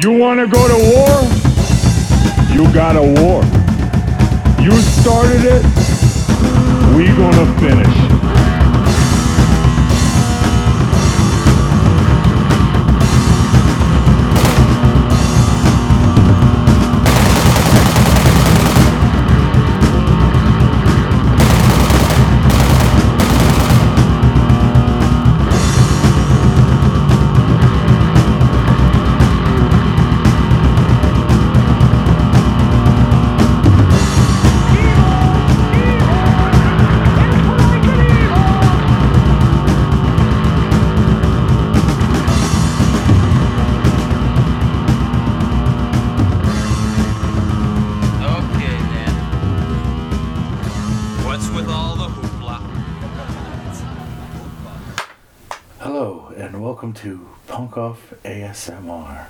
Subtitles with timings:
[0.00, 1.08] You want to go to war?
[2.54, 3.42] You got a war.
[4.62, 5.64] You started it.
[6.96, 8.37] We gonna finish.
[57.96, 59.26] ASMR.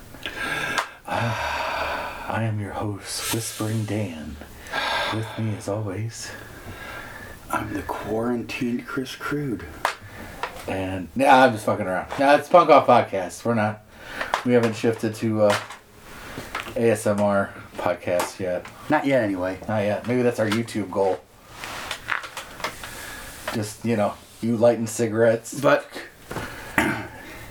[1.06, 4.36] Ah, I am your host, Whispering Dan.
[5.14, 6.30] With me, as always,
[7.50, 9.64] I'm the quarantined Chris Crude.
[10.66, 12.10] and nah, I'm just fucking around.
[12.18, 13.44] Nah, it's Punk Off Podcast.
[13.44, 13.82] We're not.
[14.44, 15.58] We haven't shifted to uh,
[16.74, 18.66] ASMR podcast yet.
[18.90, 19.58] Not yet, anyway.
[19.68, 20.06] Not yet.
[20.06, 21.20] Maybe that's our YouTube goal.
[23.54, 25.86] Just you know, you lighting cigarettes, But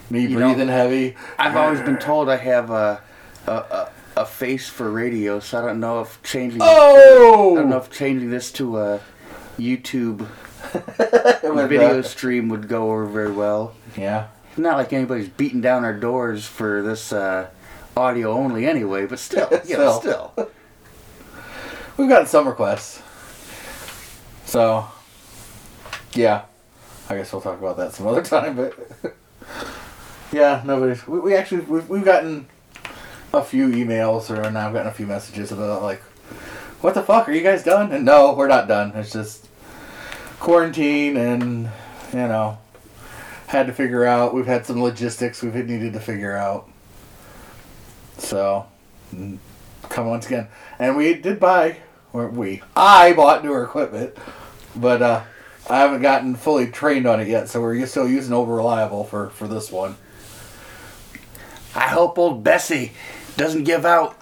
[0.10, 1.16] me You know- breathing heavy.
[1.38, 3.02] I've always been told I have a
[3.46, 6.60] a, a, a face for radio, so I don't know if changing.
[6.64, 7.54] Oh!
[7.54, 9.00] I don't know if changing this to a
[9.58, 10.28] YouTube
[11.68, 13.74] video uh, stream would go over very well.
[13.98, 14.28] Yeah.
[14.58, 17.48] Not like anybody's beating down our doors for this uh,
[17.96, 19.06] audio only, anyway.
[19.06, 20.32] But still, you know, Still.
[20.36, 20.50] still.
[21.98, 23.02] We've gotten some requests.
[24.46, 24.86] So,
[26.14, 26.44] yeah.
[27.10, 28.74] I guess we'll talk about that some other time, but.
[30.32, 31.08] Yeah, nobody's.
[31.08, 31.62] We, we actually.
[31.62, 32.48] We've, we've gotten
[33.34, 36.02] a few emails, or now I've gotten a few messages about, like,
[36.82, 37.28] what the fuck?
[37.28, 37.92] Are you guys done?
[37.92, 38.92] And no, we're not done.
[38.96, 39.48] It's just
[40.40, 41.70] quarantine and,
[42.14, 42.58] you know,
[43.48, 44.34] had to figure out.
[44.34, 46.70] We've had some logistics we've needed to figure out.
[48.18, 48.66] So,
[49.90, 50.48] come once again.
[50.80, 51.78] And we did buy,
[52.14, 54.16] or we, I bought newer equipment,
[54.76, 55.24] but uh,
[55.70, 59.30] I haven't gotten fully trained on it yet, so we're still using Over Reliable for,
[59.30, 59.96] for this one.
[61.78, 62.92] I hope old Bessie
[63.38, 64.18] doesn't give out.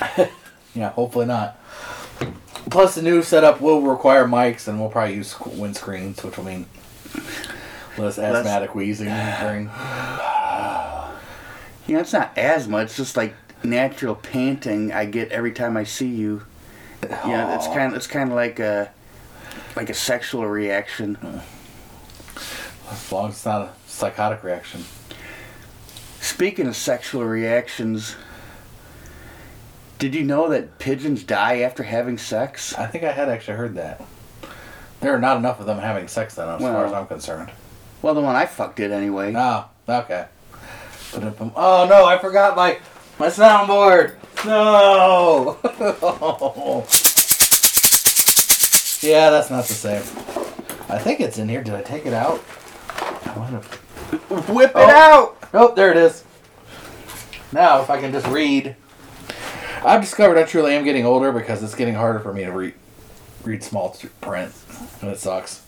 [0.76, 1.58] Yeah, hopefully not.
[2.70, 6.66] Plus, the new setup will require mics, and we'll probably use windscreens, which will mean
[7.96, 9.08] less asthmatic wheezing
[9.40, 9.70] during.
[11.86, 12.78] You know, it's not asthma.
[12.78, 16.42] It's just like natural panting I get every time I see you.
[17.02, 18.90] Yeah, it's kind of it's kind of like a
[19.76, 21.16] like a sexual reaction.
[22.90, 24.84] As long as it's not a psychotic reaction.
[26.36, 28.14] Speaking of sexual reactions,
[29.98, 32.74] did you know that pigeons die after having sex?
[32.74, 34.04] I think I had actually heard that.
[35.00, 37.52] There are not enough of them having sex then, as far as I'm concerned.
[38.02, 39.32] Well, the one I fucked did anyway.
[39.32, 40.26] No, okay.
[41.14, 42.80] Oh no, I forgot my
[43.18, 44.16] my soundboard.
[44.44, 45.56] No.
[49.08, 50.02] yeah, that's not the same.
[50.90, 51.64] I think it's in here.
[51.64, 52.44] Did I take it out?
[53.24, 53.85] I might have.
[54.52, 54.90] Whip it Oh.
[54.90, 55.36] out!
[55.54, 56.24] Oh, there it is.
[57.52, 58.76] Now, if I can just read,
[59.84, 62.74] I've discovered I truly am getting older because it's getting harder for me to read
[63.44, 64.52] read small print,
[65.00, 65.62] and it sucks.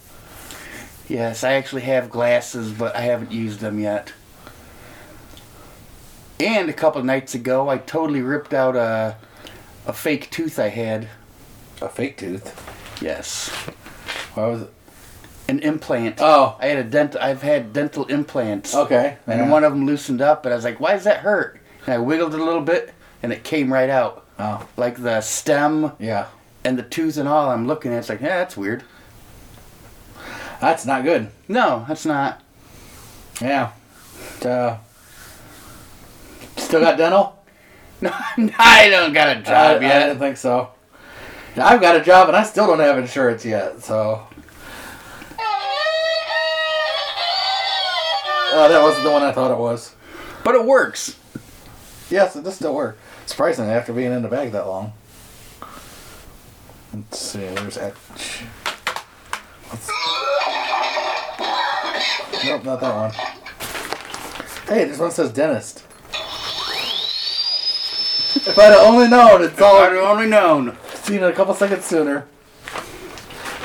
[1.08, 4.12] Yes, I actually have glasses, but I haven't used them yet.
[6.40, 9.16] And a couple nights ago, I totally ripped out a
[9.86, 11.08] a fake tooth I had.
[11.80, 13.00] A fake tooth.
[13.00, 13.48] Yes,
[14.34, 14.72] Why was it?
[15.48, 16.16] An implant.
[16.20, 17.16] Oh, I had a dent.
[17.16, 18.74] I've had dental implants.
[18.74, 19.16] okay.
[19.26, 19.48] And Yeah.
[19.50, 21.98] one of them loosened up, and I was like, "Why does that hurt?" And I
[21.98, 22.92] wiggled it a little bit,
[23.22, 26.26] and it came right out, Oh, like the stem yeah.
[26.64, 27.50] and the tooth and all.
[27.50, 28.84] I'm looking at it, it's like, yeah, that's weird.
[30.60, 31.28] That's not good.
[31.48, 32.42] No, that's not.
[33.40, 33.70] Yeah.
[34.44, 34.76] Uh,
[36.56, 37.34] still got dental?
[38.00, 38.12] No,
[38.60, 40.02] I don't got a job I yet.
[40.02, 40.68] I didn't think so.
[41.56, 44.22] I've got a job and I still don't have insurance yet, so.
[48.60, 49.94] Oh, that wasn't the one I thought it was.
[50.42, 51.16] But it works.
[52.10, 52.98] Yes, it does still work.
[53.24, 54.94] Surprisingly, after being in the bag that long.
[56.92, 58.42] Let's see, there's Etch.
[62.44, 63.12] Nope, not that one.
[64.66, 65.84] Hey, this one says dentist.
[68.44, 70.76] If I'd have only known, it's all If I'd have only known.
[70.94, 72.26] seen it a couple seconds sooner.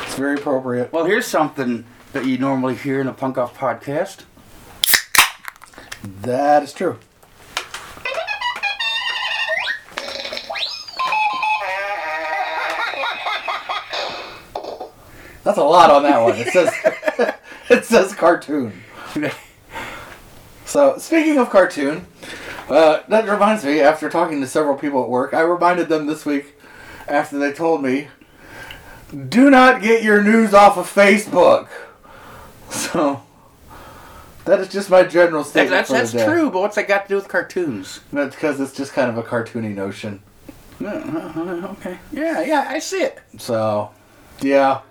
[0.03, 0.93] It's very appropriate.
[0.93, 4.25] Well, here's something that you normally hear in a Punk Off podcast.
[6.03, 6.97] That is true.
[15.43, 16.35] That's a lot on that one.
[16.35, 16.73] It says
[17.69, 18.81] it says cartoon.
[20.65, 22.07] So speaking of cartoon,
[22.69, 23.79] uh, that reminds me.
[23.81, 26.55] After talking to several people at work, I reminded them this week
[27.07, 28.07] after they told me,
[29.29, 31.67] "Do not get your news off of Facebook."
[32.69, 33.21] So
[34.45, 35.71] that is just my general statement.
[35.71, 36.25] that's that's day.
[36.25, 38.01] true, but what's that got to do with cartoons?
[38.11, 40.21] That's because it's just kind of a cartoony notion.
[40.83, 41.99] Uh, okay.
[42.11, 43.19] Yeah, yeah, I see it.
[43.37, 43.91] So,
[44.41, 44.81] yeah.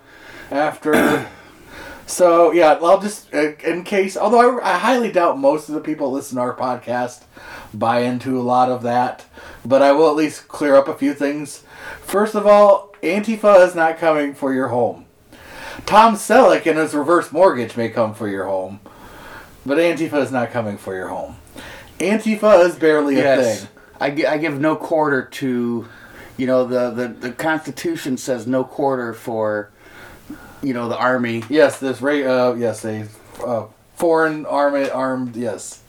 [0.49, 1.27] After.
[2.07, 3.33] so, yeah, I'll just.
[3.33, 4.17] uh, In case.
[4.17, 7.23] Although I, I highly doubt most of the people listen to our podcast
[7.73, 9.25] buy into a lot of that.
[9.65, 11.63] But I will at least clear up a few things.
[12.01, 15.05] First of all, Antifa is not coming for your home.
[15.85, 18.79] Tom Selleck and his reverse mortgage may come for your home.
[19.65, 21.37] But Antifa is not coming for your home.
[21.99, 23.59] Antifa is barely a Yes.
[23.61, 23.69] thing.
[23.99, 25.87] I, gi- I give no quarter to,
[26.37, 29.69] you know, the, the, the Constitution says no quarter for,
[30.61, 31.43] you know, the army.
[31.49, 32.11] Yes, this ra-
[32.51, 33.07] uh yes, a
[33.45, 35.81] uh, foreign army armed yes.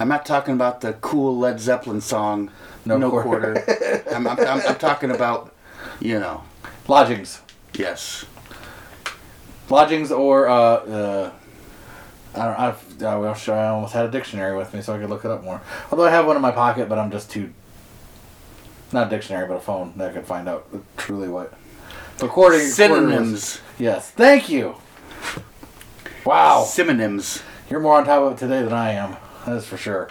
[0.00, 2.50] I'm not talking about the cool Led Zeppelin song,
[2.84, 3.60] No No, Quarter.
[3.60, 4.04] Quarter.
[4.14, 5.54] I'm, I'm, I'm, I'm talking about,
[6.00, 6.42] you know,
[6.88, 7.42] Lodgings.
[7.74, 8.24] yes.
[9.68, 11.32] Lodgings or uh uh
[12.34, 15.10] I don't I've, I wish I almost had a dictionary with me so I could
[15.10, 15.60] look it up more.
[15.90, 17.52] Although I have one in my pocket, but I'm just too
[18.94, 20.66] not a dictionary, but a phone that I could find out
[20.96, 21.52] truly what.
[22.22, 23.60] According Synonyms.
[23.78, 24.10] Yes.
[24.10, 24.76] Thank you.
[26.24, 26.64] Wow.
[26.64, 27.42] Synonyms.
[27.68, 29.16] You're more on top of it today than I am.
[29.44, 30.10] That is for sure.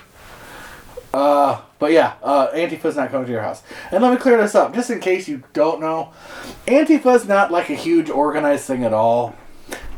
[1.13, 3.63] Uh, but yeah, uh, Antifa's not coming to your house.
[3.91, 6.11] And let me clear this up, just in case you don't know.
[6.67, 9.35] Antifa's not like a huge organized thing at all.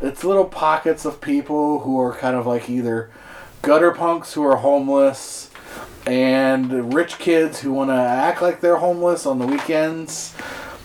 [0.06, 3.10] It's little pockets of people who are kind of like either
[3.63, 5.50] gutter punks who are homeless
[6.06, 10.36] and rich kids who want to act like they're homeless on the weekends.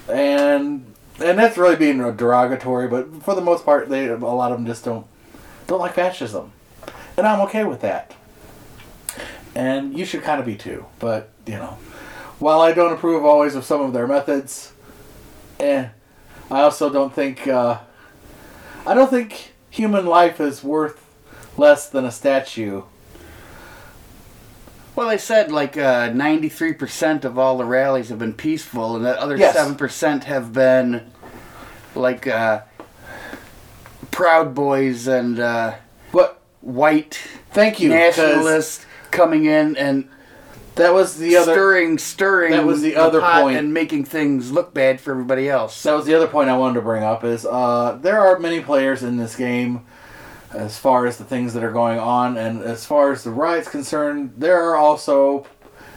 [0.09, 0.87] And
[1.23, 4.67] and that's really being derogatory, but for the most part, they a lot of them
[4.67, 5.07] just don't
[5.67, 6.53] don't like fascism,
[7.19, 8.15] and I'm okay with that.
[9.55, 10.87] And you should kind of be too.
[10.99, 11.77] But you know,
[12.39, 14.73] while I don't approve always of some of their methods,
[15.59, 15.89] eh,
[16.51, 17.81] I also don't think uh,
[18.87, 21.05] I don't think human life is worth
[21.57, 22.83] less than a statue.
[24.97, 29.19] Well, they said like uh, 93% of all the rallies have been peaceful, and that
[29.19, 29.57] other Yes.
[29.57, 31.11] 7% have been
[31.95, 32.63] like uh,
[34.11, 35.75] Proud Boys and uh,
[36.13, 37.19] But white
[37.53, 40.09] thank you nationalists coming in and
[40.77, 41.53] That was the other.
[41.53, 43.59] stirring, stirring that was the other pot point.
[43.59, 45.83] and making things look bad for everybody else.
[45.83, 48.61] That was the other point I wanted to bring up is uh, there are many
[48.61, 49.85] players in this game
[50.53, 53.69] as far as the things that are going on and as far as the riot's
[53.69, 55.47] concerned there are also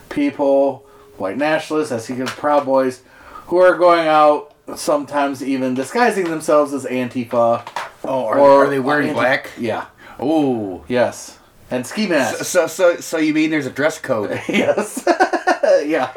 [0.10, 0.86] people
[1.18, 3.02] white nationalists as he goes proud boys
[3.48, 7.68] who are going out sometimes even disguising themselves as antifa
[8.04, 9.50] oh, are, or are they wearing anti- black?
[9.58, 9.88] yeah
[10.20, 10.86] Oh.
[10.88, 11.40] yes
[11.74, 14.30] and ski masks So, so, so you mean there's a dress code?
[14.50, 15.04] yes
[15.86, 16.12] yeah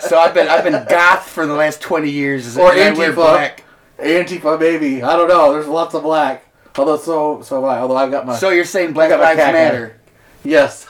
[0.00, 2.56] so I've been, I've been goth for the last twenty years.
[2.56, 3.14] Or and I wear Antifa.
[3.14, 3.64] black.
[3.98, 6.44] antifa baby i don't know there's lots of black
[6.78, 9.36] although so so I although I've got my So you're saying Black Lives.
[9.38, 10.00] Matter?
[10.44, 10.86] Yes.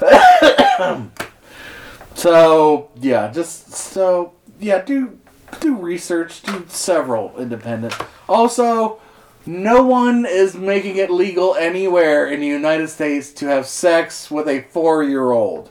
[2.14, 5.18] so yeah, just so yeah, do
[5.60, 7.94] do research, do several independent.
[8.28, 9.00] Also,
[9.46, 14.48] no one is making it legal anywhere in the United States to have sex with
[14.48, 15.70] a four-year-old.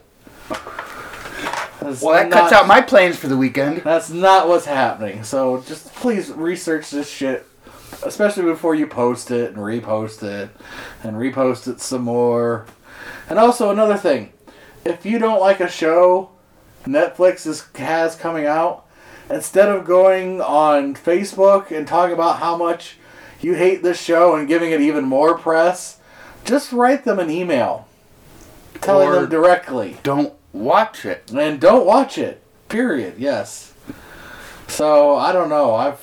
[1.81, 3.77] Well, that cuts out my plans for the weekend.
[3.83, 5.23] that's not what's happening.
[5.23, 7.47] So just please research this shit,
[8.03, 10.49] especially before you post it and repost it
[11.03, 12.65] and repost it some more.
[13.29, 14.33] And also another thing,
[14.83, 16.31] if you don't like a show
[16.85, 18.85] Netflix is, has coming out,
[19.29, 22.97] instead of going on Facebook and talking about how much
[23.41, 25.99] you hate this show and giving it even more press,
[26.45, 27.87] just write them an email
[28.81, 29.97] telling Or- them directly.
[30.03, 31.31] Don't watch it.
[31.35, 32.41] And don't watch it.
[32.69, 33.15] Period.
[33.17, 33.73] Yes.
[34.67, 35.73] So I don't know.
[35.75, 35.99] I've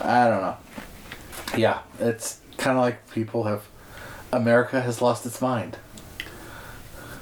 [0.00, 0.56] I don't know.
[1.56, 3.62] Yeah, it's kind of like people have
[4.32, 5.78] America has lost its mind.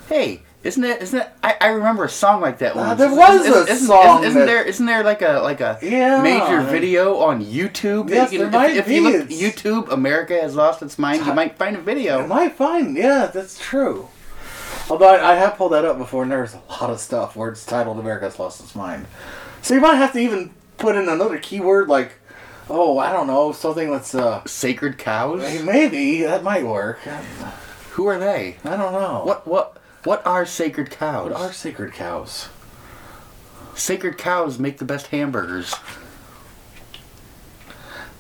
[0.08, 1.02] Hey, isn't it?
[1.02, 1.28] Isn't it?
[1.42, 2.74] I, I remember a song like that.
[2.74, 2.98] Uh, once.
[2.98, 4.62] there Isn't- was isn't- a isn't, song Isn't, isn't that- there?
[4.64, 6.20] Isn't there like a like a Yeah.
[6.22, 8.10] major video on YouTube?
[8.10, 8.94] Yes, You there if, might if be.
[8.96, 11.24] you look YouTube, America has lost its mind.
[11.26, 12.26] You might find a video.
[12.26, 12.96] might find.
[12.96, 14.08] Yeah, that's true.
[14.90, 17.50] Although I, I have pulled that up before, and there's a lot of stuff where
[17.50, 19.06] it's titled "America's Lost Its Mind."
[19.62, 22.12] So you might have to even put in another keyword like,
[22.68, 25.40] oh, I don't know, something that's uh, Sacred cows.
[25.64, 26.98] maybe that might work.
[27.92, 28.56] Who are they?
[28.64, 29.22] I don't know.
[29.24, 31.30] What what what are sacred cows?
[31.32, 32.48] What are sacred cows?
[33.74, 35.74] Sacred cows make the best hamburgers.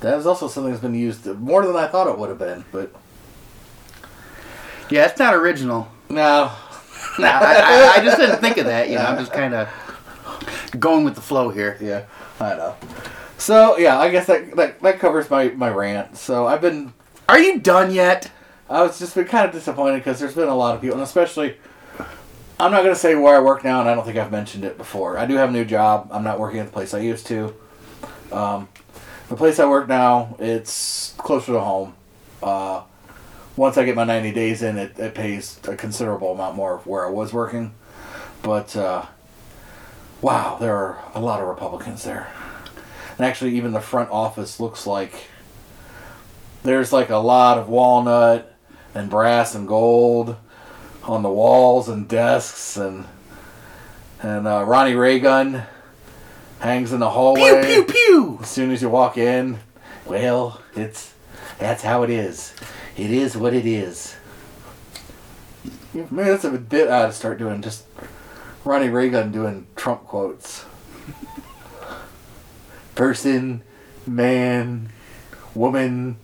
[0.00, 2.64] That is also something that's been used more than I thought it would have been.
[2.72, 2.92] But
[4.90, 5.88] Yeah, it's not original.
[6.08, 6.50] no,
[7.18, 8.88] Nah, I, I, I just didn't think of that.
[8.88, 9.68] You know, I'm just kind of
[10.78, 11.78] going with the flow here.
[11.80, 12.04] yeah,
[12.40, 12.74] I know.
[13.38, 16.16] So yeah, I guess that that, that covers my my rant.
[16.16, 16.92] So I've been
[17.28, 18.30] Are you done yet?
[18.68, 21.04] I was just been kind of disappointed because there's been a lot of people, and
[21.04, 21.56] especially,
[22.64, 24.64] I'm not going to say where I work now, and I don't think I've mentioned
[24.64, 25.18] it before.
[25.18, 26.08] I do have a new job.
[26.10, 27.54] I'm not working at the place I used to.
[28.32, 28.70] Um,
[29.28, 31.94] the place I work now, it's closer to home.
[32.42, 32.84] Uh,
[33.54, 36.86] once I get my 90 days in, it, it pays a considerable amount more of
[36.86, 37.74] where I was working.
[38.40, 39.04] But, uh,
[40.22, 42.32] wow, there are a lot of Republicans there.
[43.18, 45.26] And actually, even the front office looks like
[46.62, 48.56] there's like a lot of walnut
[48.94, 50.36] and brass and gold
[51.06, 53.06] on the walls and desks and
[54.20, 55.62] and uh, Ronnie Reagan
[56.60, 57.62] hangs in the hallway.
[57.66, 58.38] Pew pew pew.
[58.42, 59.58] As soon as you walk in,
[60.06, 61.12] well, it's
[61.58, 62.54] that's how it is.
[62.96, 64.16] It is what it is.
[65.92, 67.84] Maybe that's a bit odd to start doing just
[68.64, 70.64] Ronnie Reagan doing Trump quotes.
[72.94, 73.62] Person,
[74.06, 74.90] man,
[75.54, 76.16] woman,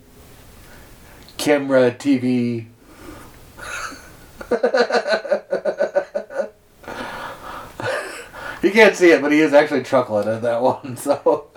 [1.37, 2.67] camera, TV.
[8.63, 10.97] you can't see it, but he is actually chuckling at that one.
[10.97, 11.49] So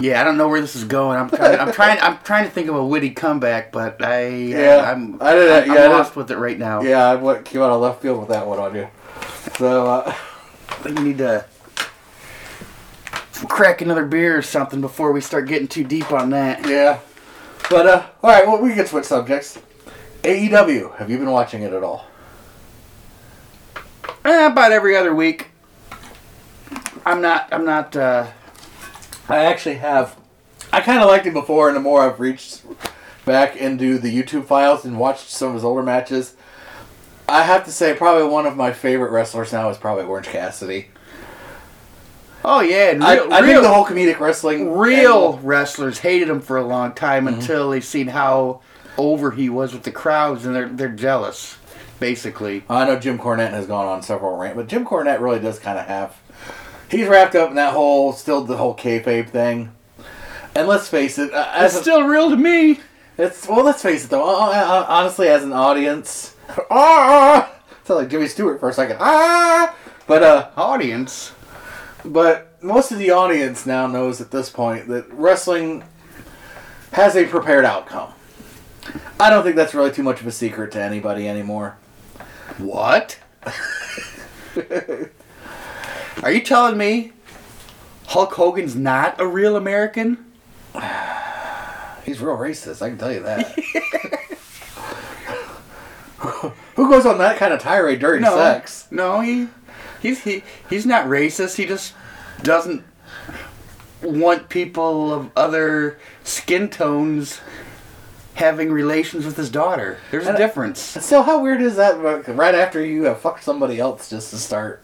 [0.00, 1.18] Yeah, I don't know where this is going.
[1.18, 1.58] I'm trying.
[1.58, 1.98] I'm trying.
[2.00, 4.28] I'm trying to think of a witty comeback, but I.
[4.28, 5.20] Yeah, I'm.
[5.20, 6.82] I didn't- I'm, yeah, I I'm lost with it right now.
[6.82, 8.88] yeah, I went came out of left field with that one on you.
[9.56, 10.14] So uh,
[10.68, 11.44] I think we need to
[13.48, 16.66] crack another beer or something before we start getting too deep on that.
[16.68, 17.00] yeah,
[17.70, 18.46] but uh, all right.
[18.46, 19.58] Well, we can switch subjects.
[20.22, 20.96] AEW.
[20.96, 22.06] Have you been watching it at all?
[24.24, 25.48] Eh, about every other week.
[27.06, 27.48] I'm not.
[27.52, 27.96] I'm not.
[27.96, 28.26] uh
[29.28, 30.16] I actually have.
[30.72, 32.62] I kind of liked him before, and the more I've reached
[33.24, 36.34] back into the YouTube files and watched some of his older matches,
[37.28, 40.88] I have to say probably one of my favorite wrestlers now is probably Orange Cassidy.
[42.44, 46.28] Oh yeah, and I, real, I real, think the whole comedic wrestling real wrestlers hated
[46.28, 47.40] him for a long time Mm-hmm.
[47.40, 48.60] until they've seen how
[48.98, 51.56] over he was with the crowds, and they're they're jealous,
[52.00, 52.64] basically.
[52.68, 55.78] I know Jim Cornette has gone on several rants, but Jim Cornette really does kind
[55.78, 56.16] of have.
[56.90, 59.70] He's wrapped up in that whole, still the whole kayfabe thing.
[60.54, 62.80] And let's face it, uh, as It's a- still real to me.
[63.16, 63.64] It's well.
[63.64, 64.24] Let's face it, though.
[64.28, 66.34] uh, uh, Honestly, as an audience,
[66.70, 67.52] ah,
[67.84, 68.96] sound like Jimmy Stewart for a second.
[69.00, 69.74] Ah,
[70.06, 71.32] but uh, Audience.
[72.04, 75.84] but most of the audience now knows at this point that wrestling
[76.92, 78.12] has a prepared outcome.
[79.20, 81.76] I don't think that's really too much of a secret to anybody anymore.
[82.58, 83.18] What?
[86.22, 87.12] Are you telling me
[88.06, 90.24] Hulk Hogan's not a real American?
[92.04, 92.80] He's real racist.
[92.82, 93.46] I can tell you that.
[96.76, 98.86] Who goes on that kind of tirade during No, sex?
[98.90, 99.48] no, he,
[100.00, 101.56] he's he, he's not racist.
[101.56, 101.94] He just
[102.42, 102.84] doesn't
[104.02, 107.40] want people of other skin tones
[108.38, 109.98] having relations with his daughter.
[110.12, 110.80] There's a difference.
[110.80, 111.98] Still, how weird is that?
[112.28, 114.82] Right after you have fucked somebody else, just to start.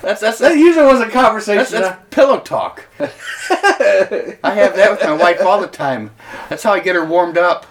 [0.00, 1.56] That's that's That usually was a conversation.
[1.58, 2.86] that's, that's pillow talk.
[3.00, 6.12] I have that with my wife all the time.
[6.48, 7.66] That's how I get her warmed up.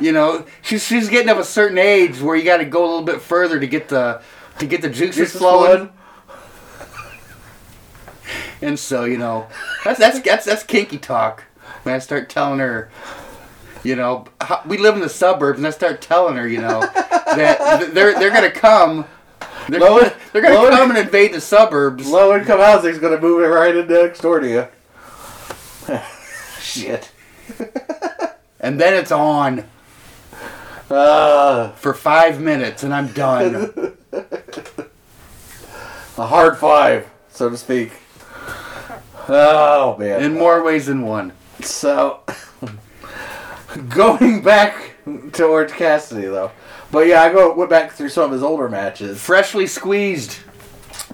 [0.00, 2.88] You know, she's she's getting of a certain age where you got to go a
[2.88, 4.22] little bit further to get the
[4.58, 5.90] to get the juices Juices flowing.
[8.60, 9.46] And so, you know,
[9.84, 11.44] that's that's that's that's kinky talk.
[11.88, 12.90] When I start telling her,
[13.82, 16.80] you know, how, we live in the suburbs, and I start telling her, you know,
[16.92, 19.06] that they're they're gonna come,
[19.70, 22.06] they're, Lower- they're gonna lower- come and invade the suburbs.
[22.06, 24.68] Low income housing's gonna move it right in next door to you.
[26.60, 27.10] Shit.
[28.60, 29.64] And then it's on
[30.90, 33.96] Uh, for five minutes, and I'm done.
[36.18, 37.92] a hard five, so to speak.
[39.30, 40.22] Oh man.
[40.22, 41.32] In more ways than one.
[41.60, 42.20] So,
[43.88, 44.94] going back
[45.32, 46.50] to Orange Cassidy though,
[46.90, 50.38] but yeah, I go went back through some of his older matches, Freshly squeezed.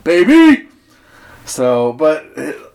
[0.03, 0.69] baby.
[1.47, 2.25] So, but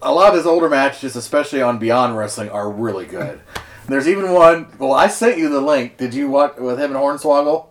[0.01, 3.39] a lot of his older matches, especially on Beyond Wrestling, are really good.
[3.87, 4.67] There's even one.
[4.77, 5.97] Well, I sent you the link.
[5.97, 7.65] Did you watch with him and Hornswoggle?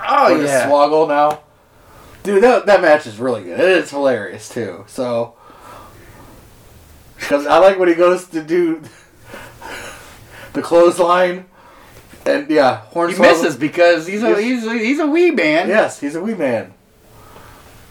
[0.00, 0.68] Oh is yeah.
[0.68, 1.40] Swoggle now.
[2.22, 3.58] Dude, that that match is really good.
[3.58, 4.84] It's hilarious too.
[4.86, 5.34] So,
[7.18, 8.82] because I like when he goes to do
[10.54, 11.44] the clothesline,
[12.24, 13.12] and yeah, Hornswoggle.
[13.14, 14.38] He misses because he's a Yes.
[14.40, 15.68] he's a, he's a wee man.
[15.68, 16.72] Yes, he's a wee man.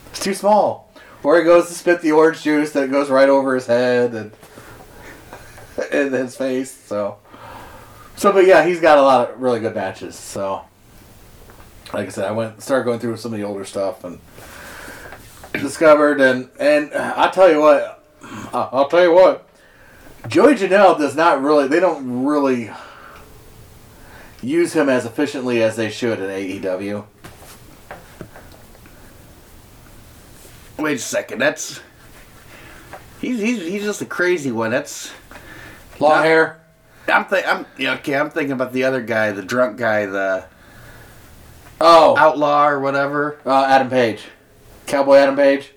[0.10, 0.91] It's too small.
[1.22, 4.32] Or he goes to spit the orange juice that goes right over his head and
[5.91, 6.72] in his face.
[6.72, 7.17] So,
[8.15, 10.15] so but yeah, he's got a lot of really good matches.
[10.17, 10.63] So,
[11.93, 14.20] like I said, I went started going through some of the older stuff and
[15.53, 18.03] discovered and and I tell you what,
[18.53, 19.48] I'll tell you what,
[20.27, 21.68] Joey Janela does not really.
[21.68, 22.72] They don't really
[24.42, 27.06] use him as efficiently as they should in AEW.
[30.77, 31.39] Wait a second.
[31.39, 31.82] That's
[33.22, 34.72] he's he's he's just a crazy one.
[34.72, 35.12] That's
[36.00, 36.60] Long Not- hair.
[37.08, 38.15] I'm think I'm yeah, okay.
[38.15, 40.46] I'm thinking about the other guy, the drunk guy, the
[41.82, 43.39] Oh, outlaw or whatever.
[43.46, 44.24] uh, Adam Page,
[44.88, 45.72] Cowboy Adam Page.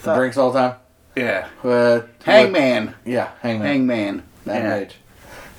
[0.00, 0.76] Thought- drinks all the time.
[1.16, 3.66] Yeah, Uh, Hangman, Yeah, Hangman.
[3.66, 4.22] Hangman.
[4.46, 4.78] Adam Yeah.
[4.78, 4.96] Page.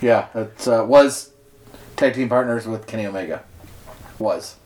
[0.00, 1.30] Yeah, it uh, was
[1.96, 3.42] tag team partners with Kenny Omega.
[4.18, 4.56] Was.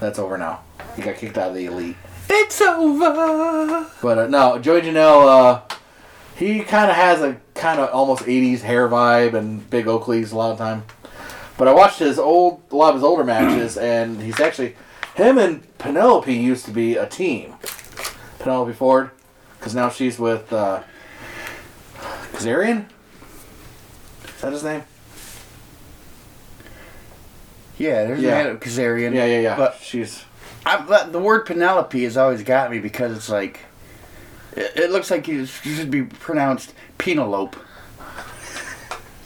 [0.00, 0.60] That's over now.
[0.96, 1.96] He got kicked out of the elite.
[2.28, 3.86] It's over.
[4.00, 5.26] But uh, no, Joey Janela,
[5.70, 5.74] uh,
[6.36, 10.36] he kind of has a kind of almost 80s hair vibe and big Oakleys a
[10.36, 10.84] lot of time.
[11.58, 14.76] But I watched his old, a lot of his older matches, and he's actually,
[15.16, 17.54] him and Penelope used to be a team.
[18.38, 19.10] Penelope Ford,
[19.60, 20.82] because now she's with uh,
[22.32, 22.86] Kazarian?
[24.24, 24.82] Is that his name?
[27.78, 28.46] Yeah, there's Yeah.
[28.48, 28.54] yeah.
[28.54, 29.14] Kazarian.
[29.14, 29.56] Yeah, yeah, yeah.
[29.56, 30.24] But she's
[30.66, 33.60] I, but the word Penelope has always got me because it's like,
[34.56, 37.58] it, it looks like you should be pronounced Penelope.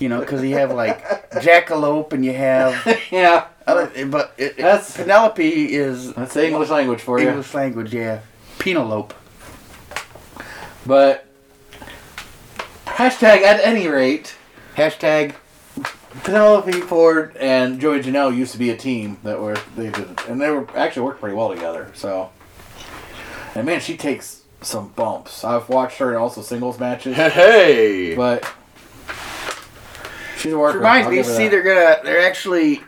[0.01, 3.47] You know, because you have like Jackalope and you have yeah.
[3.67, 7.29] other, but it, That's- Penelope is That's the English language for you.
[7.29, 7.95] English language.
[7.95, 8.21] Yeah,
[8.59, 9.15] Penelope.
[10.87, 11.27] But
[12.87, 14.35] hashtag at any rate,
[14.77, 15.35] Hashtag.
[16.23, 20.41] Penelope Ford and Joey Janela used to be a team that were they did and
[20.41, 21.91] they were actually worked pretty well together.
[21.95, 22.31] So,
[23.57, 25.43] and man, she takes some bumps.
[25.45, 28.15] I've watched her in also singles matches, Hey.
[28.15, 28.49] but
[30.39, 30.79] she's a worker.
[30.79, 31.17] reminds me.
[31.17, 31.51] give See, that.
[31.51, 31.99] they're gonna.
[32.05, 32.81] They're actually.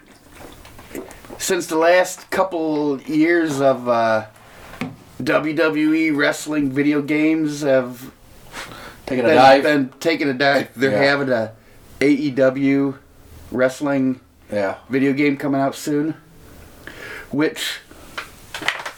[1.39, 4.27] Since the last couple years of uh,
[5.23, 8.11] WWE wrestling video games have
[9.07, 9.63] taking a been, dive.
[9.63, 11.03] been taking a dive, they're Yeah.
[11.03, 11.53] having a
[12.01, 12.97] AEW
[13.51, 14.21] wrestling
[14.53, 16.15] yeah, video game coming out soon,
[17.31, 17.81] which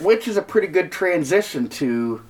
[0.00, 2.22] which is a pretty good transition to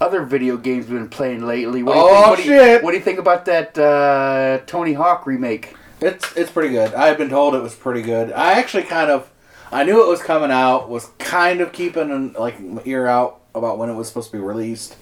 [0.00, 1.82] other video games we've been playing lately.
[1.82, 2.82] What do you Oh, think, what Do you, shit.
[2.82, 5.74] what do you think about that uh, Tony Hawk remake?
[6.00, 6.92] it's it's pretty good.
[6.94, 8.32] I've been told it was pretty good.
[8.32, 9.28] I actually kind of,
[9.74, 10.88] I knew it was coming out.
[10.88, 14.42] Was kind of keeping an like ear out about when it was supposed to be
[14.42, 14.96] released,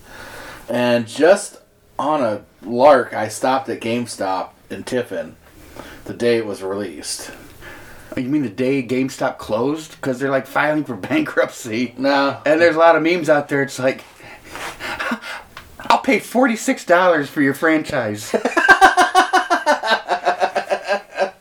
[0.68, 1.58] and just
[1.98, 5.37] on a lark, I stopped at GameStop in Tiffin
[6.04, 7.30] the day it was released.
[8.16, 11.94] Oh, You mean the day GameStop closed because they're like filing for bankruptcy?
[11.98, 13.62] No, And there's a lot of memes out there.
[13.62, 14.04] It's like,
[15.80, 18.35] I'll pay forty six dollars for your franchise.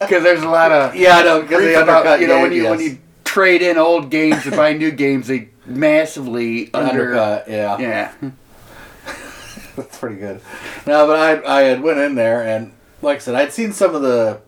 [0.01, 2.19] Because there's a lot of yeah, I know because they undercut.
[2.19, 2.97] you know when you when you
[3.31, 7.13] trade in old games to buy new games, they massively under.
[7.15, 7.49] undercut.
[7.49, 8.11] Yeah, Yeah,
[9.75, 10.41] that's pretty good.
[10.85, 13.95] No, but I I had went in there and like I said, I'd seen some
[13.95, 14.41] of the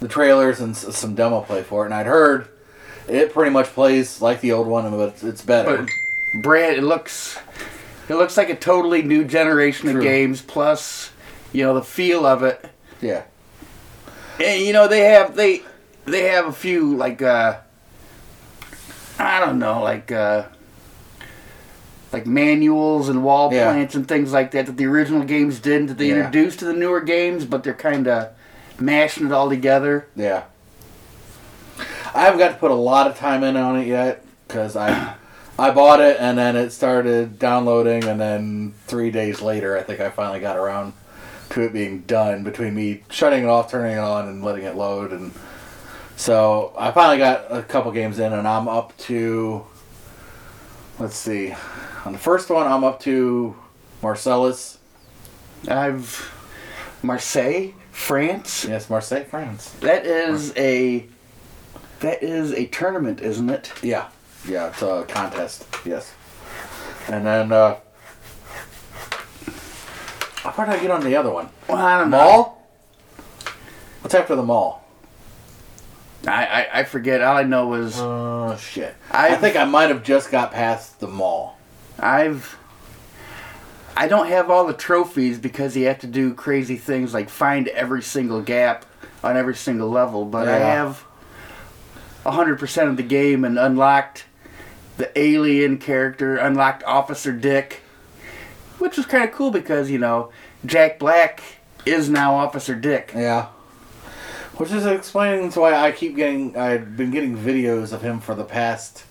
[0.00, 2.48] the trailers and s- some demo play for it, and I'd heard
[3.08, 5.86] it pretty much plays like the old one, but it's, it's better.
[6.34, 7.38] but Brad, it looks
[8.08, 9.98] it looks like a totally new generation True.
[9.98, 10.40] of games.
[10.40, 11.10] Plus,
[11.52, 12.64] you know the feel of it.
[13.02, 13.24] yeah,
[14.40, 15.62] And you know they have they
[16.06, 17.58] they have a few like uh
[19.18, 20.44] I don't know like uh
[22.12, 23.70] like manuals and wall Yeah.
[23.72, 26.16] plants and things like that that the original games didn't that they Yeah.
[26.16, 28.28] introduced to the newer games, but they're kind of
[28.78, 30.06] mashing it all together.
[30.16, 30.42] yeah.
[32.14, 35.14] I haven't got to put a lot of time in on it yet because I
[35.58, 40.00] I bought it and then it started downloading, and then three days later, I think
[40.00, 40.92] I finally got around
[41.50, 44.76] to it being done between me shutting it off, turning it on, and letting it
[44.76, 45.32] load, and
[46.18, 49.64] so I finally got a couple games in, and I'm up to.
[50.98, 51.54] Let's see,
[52.04, 53.54] on the first one, I'm up to
[54.02, 54.78] Marcellus.
[55.68, 56.34] I've
[57.04, 58.64] Marseille, France.
[58.64, 59.70] Yes, Marseille, France.
[59.80, 61.06] That is a
[62.00, 63.72] that is a tournament, isn't it?
[63.80, 64.08] Yeah,
[64.46, 65.66] yeah, it's a contest.
[65.84, 66.12] Yes,
[67.08, 67.76] and then uh,
[70.36, 71.48] how did I get on the other one?
[71.68, 72.18] Well, I don't know.
[72.18, 72.68] Mall.
[74.00, 74.84] What's after the mall?
[76.28, 77.22] I, I I forget.
[77.22, 78.94] All I know was Oh uh, shit!
[79.10, 81.58] I, I think I might have just got past the mall.
[81.98, 82.56] I've
[83.96, 87.66] I don't have all the trophies because you have to do crazy things like find
[87.68, 88.84] every single gap
[89.24, 90.72] on every single level, but I Yeah.
[90.74, 91.04] have
[92.24, 94.24] hundred percent of the game and unlocked
[94.98, 97.80] the alien character, unlocked Officer Dick,
[98.78, 100.30] which was kind of cool because you know
[100.66, 101.40] Jack Black
[101.86, 103.12] is now Officer Dick.
[103.16, 103.46] Yeah.
[104.58, 106.56] Which is explaining why I keep getting.
[106.56, 109.04] I've been getting videos of him for the past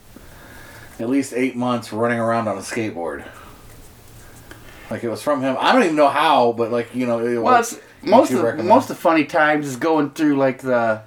[1.00, 3.24] at least eight months running around on a skateboard.
[4.90, 5.56] Like it was from him.
[5.60, 8.68] I don't even know how, but like you know, it Well, was most of recommends.
[8.70, 11.02] most of the funny times is going through like the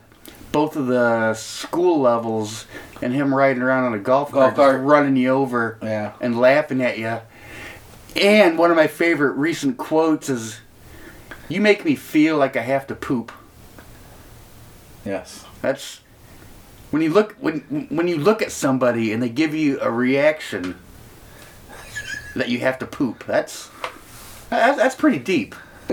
[0.53, 2.67] both of the school levels
[3.03, 4.81] and him riding around on a golf Golf cart, cart.
[4.83, 6.13] running you over Yeah.
[6.21, 7.19] and laughing at you.
[8.17, 10.61] And one of my favorite recent quotes is,
[11.49, 13.33] "You make me feel like I have to poop."
[15.05, 15.45] Yes.
[15.63, 16.01] That's
[16.91, 20.79] when you look when when you look at somebody and they give you a reaction
[22.37, 23.25] that you have to poop.
[23.27, 23.71] That's
[24.51, 25.55] that's, that's pretty deep.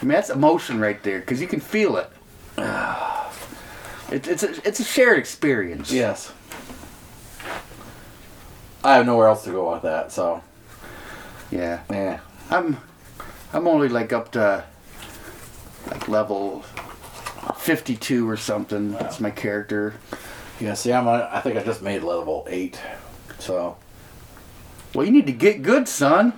[0.00, 2.10] I mean, that's emotion right there because you can feel it.
[4.10, 5.90] It, it's a, it's a shared experience.
[5.92, 6.32] Yes.
[8.84, 10.42] I have nowhere else to go with that, so
[11.50, 11.80] Yeah.
[11.88, 12.18] yeah.
[12.50, 12.78] I'm
[13.52, 14.64] I'm only like up to
[15.90, 16.62] like level
[17.56, 18.92] 52 or something.
[18.92, 19.94] That's my character.
[20.60, 20.74] Yeah.
[20.74, 21.08] See, I'm.
[21.08, 22.78] on- I think I just made level eight,
[23.38, 23.76] so
[24.94, 26.34] Well, you need to get good, son.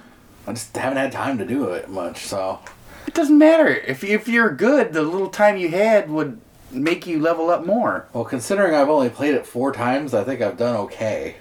[0.47, 2.25] I just haven't had time to do it much.
[2.25, 2.61] So
[3.07, 3.69] It doesn't matter.
[3.69, 8.07] If if you're good, the little time you had would make you level up more.
[8.13, 11.37] well, considering I've only played it four times, I think I've done okay.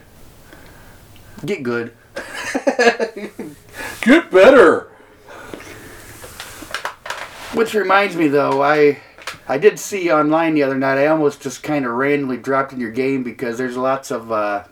[1.46, 1.94] Get good.
[4.02, 4.90] Get better.
[7.54, 9.00] Which reminds me though, I
[9.48, 10.98] I did see online the other night.
[10.98, 14.64] I almost just kind of randomly dropped in your game because there's lots of uh,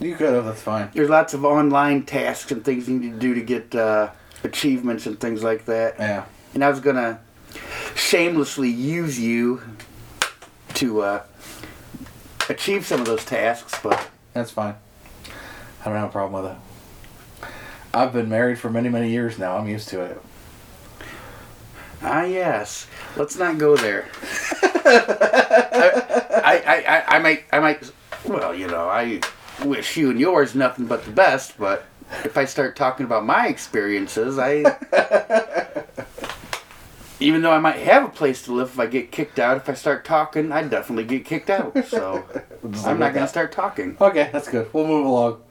[0.00, 0.44] You could have.
[0.44, 0.90] That's fine.
[0.92, 4.10] there's lots of online tasks and things you need to do to get uh,
[4.42, 5.96] achievements and things like that.
[5.98, 6.24] Yeah.
[6.54, 7.20] And I was gonna
[7.94, 9.62] shamelessly use you
[10.74, 11.22] to uh,
[12.48, 14.74] achieve some of those tasks, but That's fine.
[15.80, 17.48] I don't have a problem with it.
[17.94, 19.56] I've been married for many, many years now.
[19.56, 20.20] I'm used to it.
[22.02, 22.86] Ah, yes.
[23.16, 24.08] Let's not go there.
[24.84, 27.90] I, I, I, I, I might, I might.
[28.24, 29.20] Well, you know, I
[29.64, 31.58] wish you and yours nothing but the best.
[31.58, 31.84] But
[32.24, 34.64] if I start talking about my experiences, I,
[37.20, 39.68] even though I might have a place to live, if I get kicked out, if
[39.68, 41.76] I start talking, I definitely get kicked out.
[41.86, 42.24] So
[42.84, 43.96] I'm not gonna start talking.
[44.00, 44.72] Okay, that's good.
[44.72, 45.42] We'll move along.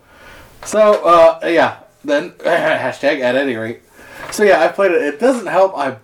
[0.64, 1.80] So, uh, yeah.
[2.04, 3.82] Then hashtag at any rate.
[4.32, 5.02] So yeah, I played it.
[5.02, 5.78] It doesn't help.
[5.78, 5.98] I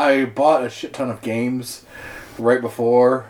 [0.00, 1.84] I bought a shit ton of games
[2.38, 3.26] right before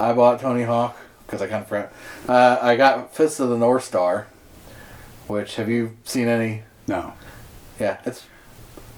[0.00, 1.92] I bought Tony Hawk because I kind of forgot.
[2.28, 4.26] Uh, I got Fist of the North Star,
[5.28, 6.64] which have you seen any?
[6.88, 7.12] No,
[7.78, 8.26] Yeah, it's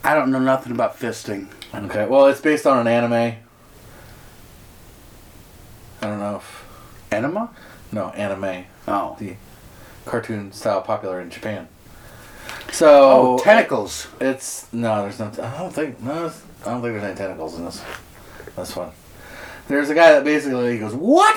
[0.03, 1.49] I don't know nothing about fisting.
[1.75, 2.07] okay.
[2.07, 3.13] Well, it's based on an anime.
[3.13, 3.37] I
[6.07, 6.65] don't know if
[7.13, 7.51] Enema?
[7.93, 8.65] no anime.
[8.89, 9.17] Oh.
[9.19, 9.35] the
[10.07, 11.69] cartoon style popular in Japan.
[12.73, 14.07] So Oh, tentacles.
[14.19, 15.27] It's no, there's no.
[15.43, 16.33] I don't think no.
[16.63, 17.83] I don't think there's any tentacles in this.
[18.57, 18.93] That's fun.
[19.69, 21.37] There's a guy that basically he goes what,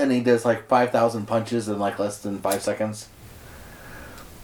[0.00, 3.08] and he does like five thousand punches in like less than five seconds.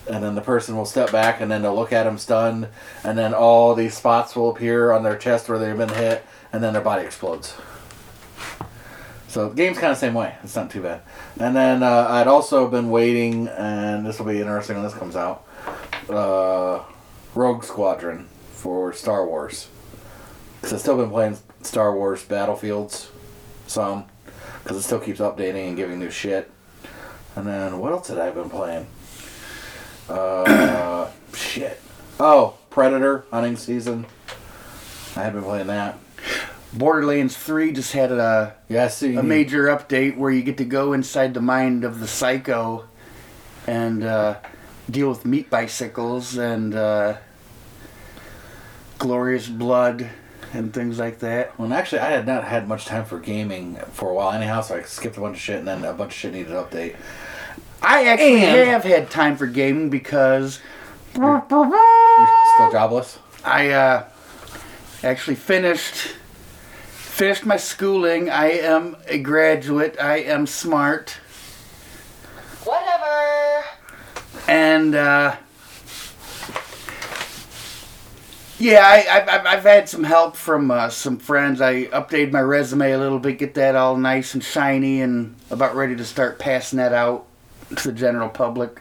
[0.07, 2.69] And then the person will step back, and then they'll look at him stunned,
[3.03, 6.63] and then all these spots will appear on their chest where they've been hit, and
[6.63, 7.55] then their body explodes.
[9.29, 10.35] So the game's kind of the same way.
[10.45, 11.01] It's not too bad.
[11.41, 15.17] And then uh, I'd also been waiting, and this will be interesting when this comes
[15.17, 15.47] out.
[16.09, 16.85] Uh,
[17.35, 19.69] Rogue Squadron for Star Wars.
[20.65, 23.11] Because I've still been playing Star Wars Battlefields
[23.67, 24.07] some.
[24.63, 26.51] Because it still keeps updating and giving new shit.
[27.37, 28.87] And then what else had I been playing?
[30.09, 31.79] Uh, shit.
[32.19, 34.07] Oh, Predator hunting season.
[35.15, 35.99] I have been playing that.
[36.73, 41.35] Borderlands 3 just had a Yeah, a major update where you get to go inside
[41.35, 42.87] the mind of the psycho
[43.67, 44.39] and uh,
[44.91, 47.19] deal with meat bicycles and uh,
[48.97, 50.09] glorious blood
[50.55, 51.59] and things like that.
[51.59, 54.61] Well, and actually, I had not had much time for gaming for a while, anyhow.
[54.61, 56.55] So I skipped a bunch of shit, and then a bunch of shit needed to
[56.63, 56.97] update.
[57.83, 60.61] I actually And- have had time for gaming because
[61.15, 63.19] You're still jobless.
[63.45, 64.05] I uh,
[65.03, 66.15] actually finished
[66.93, 68.31] finished my schooling.
[68.31, 69.97] I am a graduate.
[70.01, 71.19] I am smart.
[72.65, 73.65] Whatever.
[74.49, 75.37] and uh,
[78.65, 81.61] yeah, I, I've had some help from uh, some friends.
[81.61, 85.77] I updated my resume a little bit, get that all nice and shiny, and about
[85.77, 87.27] ready to start passing that out
[87.77, 88.81] to the general public.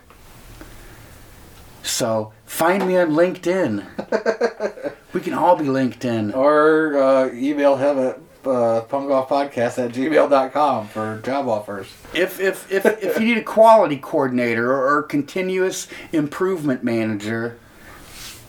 [1.82, 4.94] So find me on LinkedIn.
[5.14, 6.34] we can all be LinkedIn.
[6.34, 8.16] Or uh, email him at
[8.46, 11.88] uh, punkoffpodcast at gmail.com for job offers.
[12.14, 17.58] If if if, if you need a quality coordinator or, or continuous improvement manager,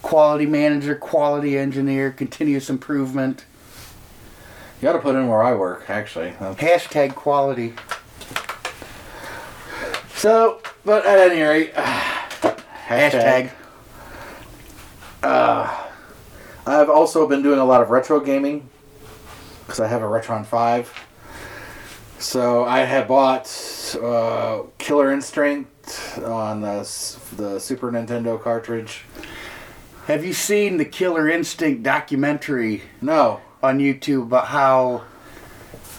[0.04, 3.46] quality manager, quality engineer, continuous improvement,
[4.78, 6.32] You got to put in where I work, actually.
[6.40, 7.72] Um, hashtag quality.
[10.14, 13.50] So, but at any rate, Hashtag.
[15.22, 15.84] uh
[16.66, 18.68] I've also been doing a lot of retro gaming
[19.60, 21.06] because I have a Retron 5.
[22.18, 23.48] So I had bought
[24.02, 26.80] uh, Killer Instinct on the,
[27.36, 29.04] the Super Nintendo cartridge.
[30.06, 33.40] Have you seen the Killer Instinct documentary No.
[33.62, 35.02] on YouTube about how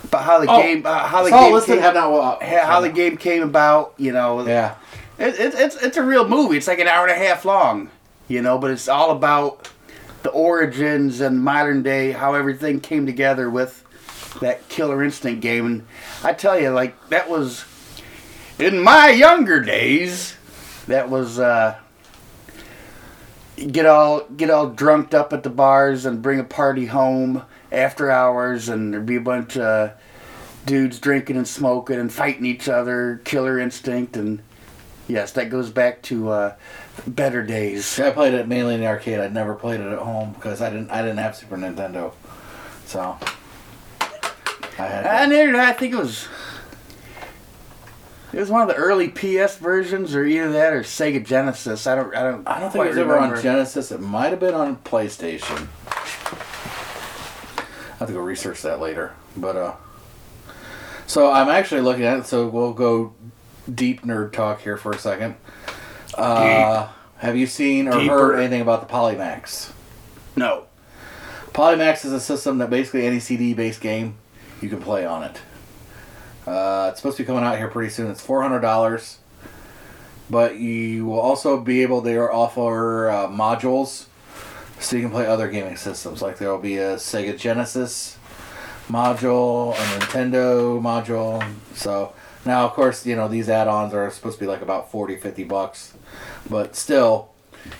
[0.04, 2.44] about how the Oh, game uh, how the Saw game listed, came, have not.
[2.44, 3.94] How how the game came about?
[3.98, 4.76] You know, Yeah.
[5.18, 6.58] It, it, it's it's a real movie.
[6.58, 7.90] It's like an hour and a half long,
[8.28, 9.70] you know, but it's all about
[10.24, 13.84] the origins and modern day how everything came together with
[14.42, 15.66] that Killer Instinct game.
[15.66, 15.88] And
[16.24, 17.64] I tell you, like that was
[18.60, 20.36] in my younger days.
[20.88, 21.78] That was uh,
[23.56, 28.12] get all get all drunked up at the bars and bring a party home after
[28.12, 29.92] hours, and there'd be a bunch of
[30.66, 33.22] dudes drinking and smoking and fighting each other.
[33.24, 34.42] Killer Instinct and
[35.08, 36.56] Yes, that goes back to uh,
[37.06, 38.00] better days.
[38.00, 39.20] I played it mainly in the arcade.
[39.20, 40.90] I'd never played it at home because I didn't.
[40.90, 42.14] I didn't have Super Nintendo,
[42.86, 43.18] so
[44.80, 45.32] I had.
[45.32, 46.28] And I think it was.
[48.34, 51.88] It was one of the early PS versions, or either that or Sega Genesis.
[51.88, 52.16] I don't.
[52.16, 52.48] I don't.
[52.48, 53.42] I don't think it was ever on.
[53.42, 53.92] Genesis.
[53.92, 55.68] It might have been on PlayStation.
[57.96, 59.14] I have to go research that later.
[59.38, 59.74] But uh
[61.08, 63.14] so I'm actually looking at it, so we'll go
[63.74, 65.36] deep nerd talk here for a second.
[66.14, 68.14] Uh have you seen or Deeper.
[68.14, 69.72] heard anything about the Polymega?
[70.36, 70.66] No.
[71.54, 74.18] Polymega is a system that basically any CD based game
[74.62, 75.40] you can play on it.
[76.46, 78.12] Uh, it's supposed to be coming out here pretty soon.
[78.12, 79.20] It's four hundred dollars,
[80.30, 84.06] but you will also be able to offer uh, modules,
[84.80, 86.22] so you can play other gaming systems.
[86.22, 88.18] Like there will be a Sega Genesis
[88.88, 91.44] module, a Nintendo module.
[91.74, 92.14] So
[92.46, 95.44] now, of course, you know these add-ons are supposed to be like about 40, 50
[95.46, 95.94] bucks,
[96.50, 97.30] but still,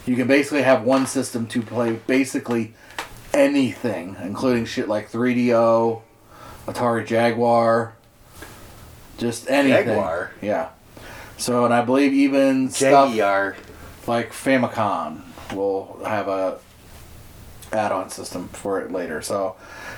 [0.08, 2.74] you can basically have one system to play basically
[3.34, 6.02] anything, including shit like 3DO,
[6.66, 7.95] Atari Jaguar,
[9.18, 9.88] just anything.
[9.88, 10.32] Jaguar?
[10.42, 10.70] Yeah.
[11.38, 13.56] So, and I believe even stuff Jaguar.
[14.08, 15.22] like Famicom
[15.54, 16.60] will have a
[17.72, 19.22] add-on system for it later.
[19.22, 19.56] So,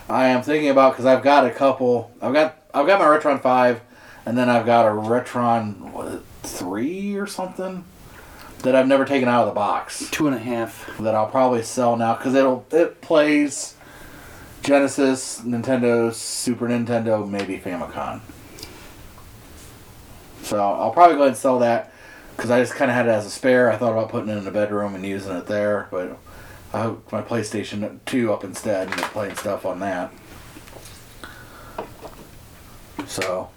[0.10, 2.12] I am thinking about because I've got a couple.
[2.22, 3.82] I've got I've got my Retron five,
[4.26, 7.84] and then I've got a Retron what is it, three or something
[8.64, 10.90] that I've never taken out of the box Two and a half.
[11.00, 13.76] that I'll probably sell now because it'll it plays
[14.64, 18.22] Genesis, Nintendo, Super Nintendo, maybe Famicom.
[20.48, 21.92] So I'll probably go ahead and sell that
[22.36, 23.70] because I just kind of had it as a spare.
[23.70, 26.18] I thought about putting it in the bedroom and using it there, but
[26.74, 30.14] I hooked my PlayStation 2 up instead and playing stuff on that.
[33.08, 33.50] So,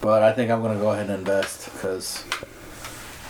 [0.00, 2.24] but I think I'm gonna go ahead and invest because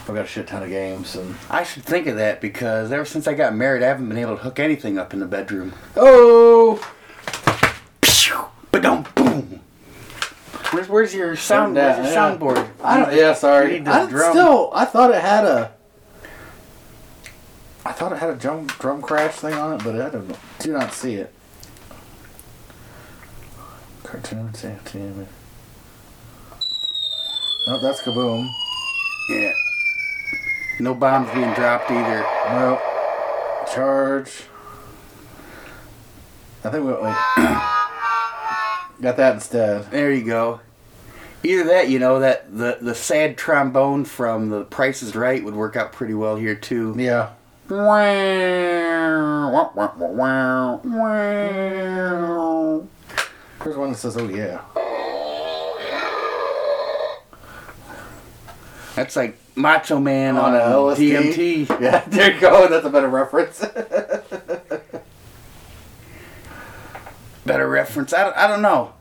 [0.09, 3.05] I've got a shit ton of games and I should think of that because ever
[3.05, 5.75] since I got married, I haven't been able to hook anything up in the bedroom.
[5.95, 6.83] oh.
[8.71, 9.61] But don't boom.
[10.71, 11.77] Where's where's your sound?
[11.77, 12.37] that, Where's your yeah.
[12.37, 12.69] soundboard?
[12.85, 13.17] I don't.
[13.17, 13.81] Yeah, sorry.
[13.81, 14.33] I drum.
[14.33, 14.71] still.
[14.75, 15.73] I thought it had a.
[17.87, 20.37] I thought it had a drum drum crash thing on it, but I don't.
[20.59, 21.33] Do not see it.
[24.03, 25.27] Cartoon TV.
[27.67, 28.51] No, that's kaboom.
[29.31, 29.53] Yeah.
[30.81, 32.23] No bombs being dropped either.
[32.51, 32.81] No.
[33.75, 34.45] Charge.
[36.65, 37.15] I think we wait.
[37.37, 37.75] Oh.
[39.01, 39.91] Got that instead.
[39.91, 40.61] There you go.
[41.45, 45.55] Either that, you know, that the the sad trombone from The Price is Right would
[45.55, 46.95] work out pretty well here too.
[46.99, 47.31] Yeah.
[47.69, 49.71] Wow.
[49.75, 50.81] Wow.
[50.85, 52.89] Wow.
[53.63, 54.63] Here's one that says, "Oh yeah."
[58.97, 61.67] That's like Macho Man on, a a LSD.
[61.69, 61.69] DMT.
[61.81, 62.67] Yeah, there you go.
[62.69, 63.61] That's a better reference.
[67.49, 68.13] Better reference.
[68.13, 68.93] I don't, I don't know.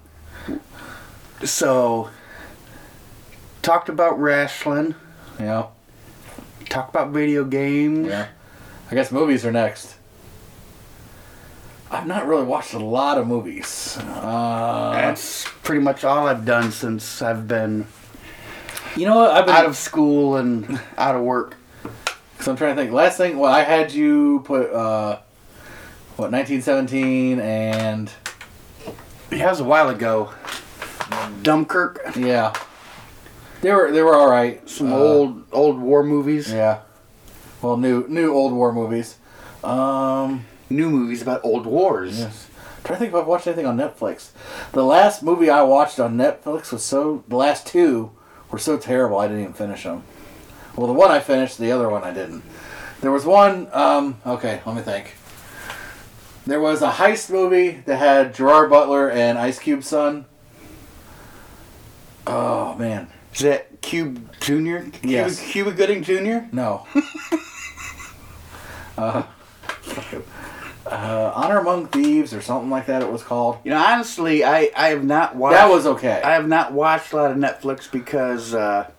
[1.44, 2.10] So,
[3.62, 4.96] talked about wrestling.
[5.40, 5.68] yeah.
[6.70, 8.08] Talked about video games.
[8.08, 8.28] Yeah.
[8.90, 9.96] I guess movies are next.
[11.90, 13.98] I've not really watched a lot of movies.
[14.02, 17.88] Uh, That's pretty much all I've done since I've been
[18.98, 19.32] you know what?
[19.32, 21.56] I've been out of school and out of work.
[22.40, 22.92] So I'm trying to think.
[22.92, 25.20] Last thing, well, I had you put uh,
[26.16, 28.12] what 1917 and
[29.30, 30.32] that was a while ago.
[31.42, 32.16] Dunkirk.
[32.16, 32.54] Yeah,
[33.62, 34.68] they were they were all right.
[34.70, 36.52] Some Uh, old old war movies.
[36.52, 36.80] Yeah.
[37.62, 39.18] Well, new new old war movies.
[39.64, 40.46] Um.
[40.70, 42.20] New movies about old wars.
[42.20, 42.48] Yes.
[42.84, 44.30] trying to think if I've watched anything on Netflix.
[44.74, 47.24] The last movie I watched on Netflix was so.
[47.28, 48.12] The last two
[48.52, 50.04] were so terrible I didn't even finish them.
[50.76, 52.44] Well, the one I finished, the other one I didn't.
[53.02, 53.70] There was one.
[53.72, 54.18] Um.
[54.26, 55.16] Okay, let me think.
[56.48, 60.24] There was a heist movie that had Gerard Butler and Ice Cube's son.
[62.26, 64.84] Oh man, Is that Cube Junior?
[64.84, 65.42] Cuba, Yes.
[65.52, 66.48] Cuba Gooding Jr.
[66.54, 66.88] no.
[68.98, 69.24] uh,
[70.86, 73.02] uh, Honor Among Thieves or something like that.
[73.02, 73.58] It was called.
[73.66, 75.56] You know, honestly, I I have not watched.
[75.56, 76.22] That was okay.
[76.24, 78.90] I have not watched a lot of Netflix because uh,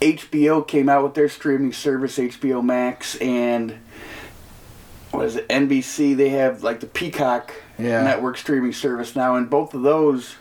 [0.00, 3.78] HBO came out with their streaming service, HBO Max, and
[5.10, 6.16] what is it, NBC?
[6.16, 8.02] They have like the Peacock Yeah.
[8.02, 10.36] network streaming service now, and both of those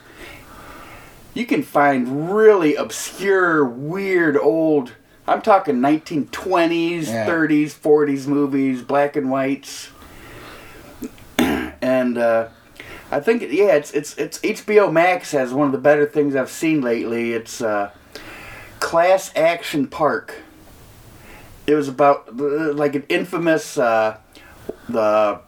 [1.33, 4.93] you can find really obscure, weird, old.
[5.27, 7.27] I'm talking 1920s, Yeah.
[7.27, 9.89] 30s, 40s movies, black and whites,
[11.37, 12.17] and.
[12.17, 12.47] Uh,
[13.11, 16.51] I think yeah, it's it's it's HBO Max has one of the better things I've
[16.51, 17.33] seen lately.
[17.33, 17.89] It's uh,
[18.79, 20.35] Class Action Park.
[21.65, 24.17] It was about uh, like an infamous uh,
[24.91, 25.39] the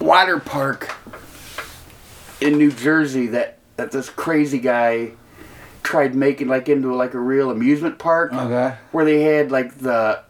[0.00, 0.94] water park
[2.40, 5.12] in New Jersey that that this crazy guy
[5.82, 8.74] tried making like into like a real amusement park Okay.
[8.92, 10.20] where they had like the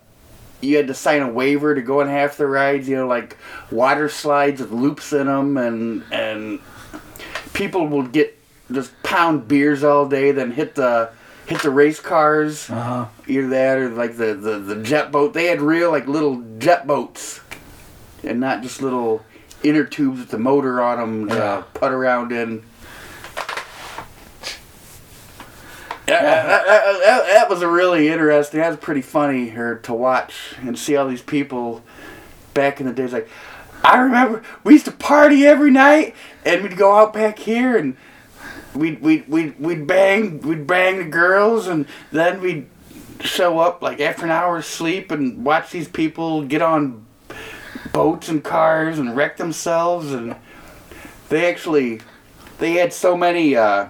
[0.61, 3.37] you had to sign a waiver to go on half the rides you know like
[3.71, 6.61] water slides with loops in them and and
[7.55, 8.37] people would get
[8.71, 11.09] just pound beers all day then hit the
[11.47, 13.07] hit the race cars Uh huh.
[13.27, 16.87] either that or like the, the the jet boat they had real like little jet
[16.87, 17.41] boats
[18.25, 19.25] and not just little
[19.63, 21.63] inner tubes with the motor on them to Yeah.
[21.75, 22.63] put around in
[26.09, 28.61] Yeah, that, that- that- that was a really interesting.
[28.61, 31.83] That was pretty funny her to watch and see all these people
[32.55, 33.13] back in the days.
[33.13, 33.29] Like,
[33.83, 37.97] I remember we used to party every night, and we'd go out back here and
[38.75, 42.67] we'd we'd we'd, we'd bang we'd bang the girls, and then we'd
[43.21, 47.05] show up like after an hour's sleep and watch these people get on
[47.97, 50.37] boats and cars and wreck themselves, and
[51.29, 52.01] they actually
[52.59, 53.57] they had so many.
[53.57, 53.89] Uh,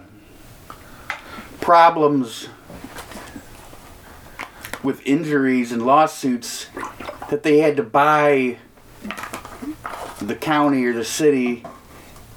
[1.66, 2.48] problems
[4.84, 6.68] with injuries and lawsuits
[7.28, 8.56] that they had to buy
[10.22, 11.64] the county or the city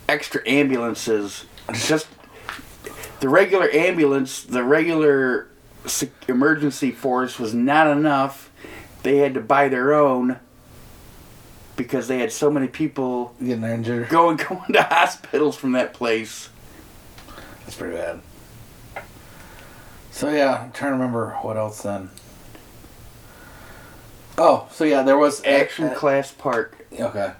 [0.08, 2.08] extra ambulances just
[3.20, 5.48] the regular ambulance the regular
[6.28, 8.50] emergency force was not enough
[9.04, 10.40] they had to buy their own
[11.80, 14.10] because they had so many people Getting injured.
[14.10, 16.50] going going to hospitals from that place
[17.62, 18.20] That's pretty bad.
[20.12, 22.10] So yeah, I'm trying to remember what else then.
[24.38, 27.32] Oh, so yeah, there was action class park Okay.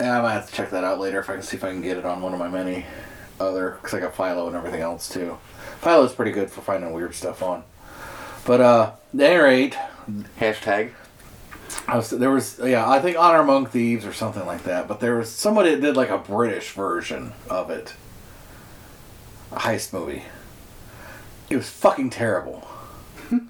[0.00, 1.70] Yeah, I might have to check that out later if I can see if I
[1.70, 2.84] can get it on one of my many
[3.38, 5.38] other because I got Philo and everything else too.
[5.80, 7.62] Philo's pretty good for finding weird stuff on.
[8.44, 9.76] But uh, at any rate,
[10.40, 10.92] hashtag
[11.86, 14.88] I was, there was yeah I think Honor Among Thieves or something like that.
[14.88, 17.94] But there was somebody that did like a British version of it,
[19.52, 20.24] a heist movie.
[21.50, 22.66] It was fucking terrible.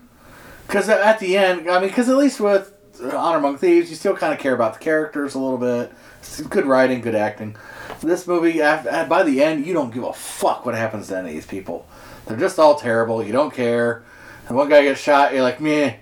[0.67, 3.97] Because at the end, I mean, because at least with uh, Honor Among Thieves, you
[3.97, 5.91] still kind of care about the characters a little bit.
[6.19, 7.57] It's good writing, good acting.
[8.03, 11.35] This movie, by the end, you don't give a fuck what happens to any of
[11.35, 11.89] these people.
[12.27, 13.25] They're just all terrible.
[13.25, 14.05] You don't care.
[14.47, 15.95] And one guy gets shot, you're like, meh.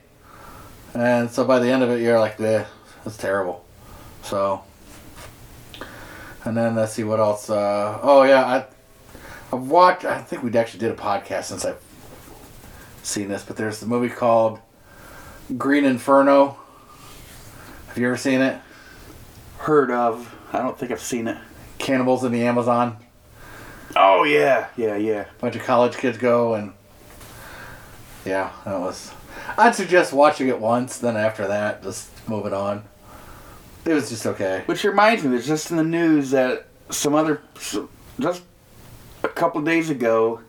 [0.96, 2.64] And so by the end of it, you're like, eh,
[3.04, 3.64] that's terrible.
[4.22, 4.62] So,
[6.44, 7.50] and then let's see what else.
[7.50, 8.64] Uh, oh yeah, I,
[9.54, 10.04] I've watched.
[10.04, 11.82] I think we actually did a podcast since I've
[13.02, 14.58] seen this, but there's the movie called
[15.56, 16.56] Green Inferno.
[17.88, 18.60] Have you ever seen it?
[19.58, 20.32] heard of.
[20.52, 21.36] I don't think I've seen it.
[21.78, 22.96] Cannibals in the Amazon.
[23.96, 25.22] Oh yeah, yeah, yeah.
[25.22, 26.72] A bunch of college kids go and
[28.24, 29.12] yeah that was
[29.58, 32.82] i'd suggest watching it once then after that just move it on
[33.84, 37.40] it was just okay Which reminds me, there's just in the news that some other,
[38.18, 38.42] just
[39.22, 40.40] a couple days ago,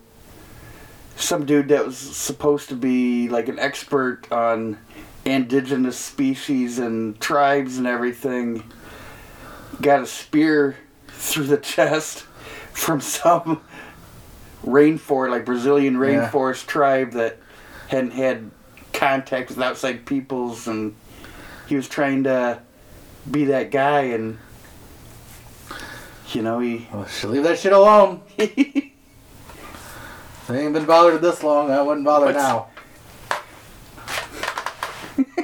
[1.16, 4.80] some dude that was supposed to be like an expert on
[5.24, 8.64] indigenous species and tribes and everything
[9.84, 10.76] got a spear
[11.08, 12.22] through the chest
[12.74, 13.62] from some
[14.66, 16.00] rainforest, like Brazilian Yeah.
[16.32, 17.38] rainforest tribe that
[17.88, 18.50] hadn't had
[18.98, 20.96] contact with outside peoples, and
[21.68, 22.60] he was trying to
[23.30, 24.38] be that guy, and
[26.34, 26.88] You know, he.
[26.92, 28.22] Well, should leave that shit alone.
[28.38, 28.92] They
[30.50, 31.72] ain't been bothered this long.
[31.72, 32.68] I wouldn't bother What's- now.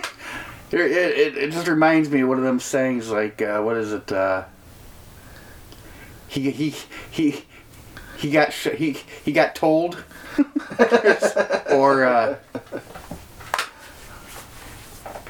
[0.71, 3.93] It, it, it just reminds me of one of them sayings like, uh, what is
[3.93, 4.11] it?
[4.11, 4.45] Uh,
[6.27, 6.73] he he
[7.11, 7.45] he
[8.17, 8.93] he got sh- he
[9.23, 10.03] he got told,
[11.69, 12.37] or uh,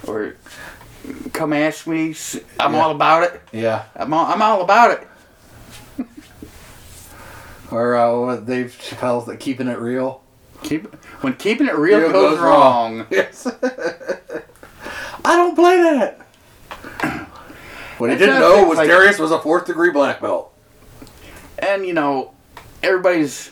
[0.07, 0.35] or
[1.33, 2.15] come ask me.
[2.59, 2.79] I'm Yeah.
[2.81, 3.41] all about it.
[3.51, 3.83] Yeah.
[3.95, 5.07] I'm all, I'm all about it.
[7.71, 10.21] Or uh, what Dave Chappelle's the keeping it real.
[10.61, 10.93] Keep
[11.23, 13.07] when keeping it real Real goes, goes wrong.
[13.11, 13.47] Yes.
[15.25, 16.19] I don't play that.
[17.97, 20.53] What he didn't know was like- Darius was a fourth degree black belt.
[21.59, 22.31] and you know
[22.81, 23.51] everybody's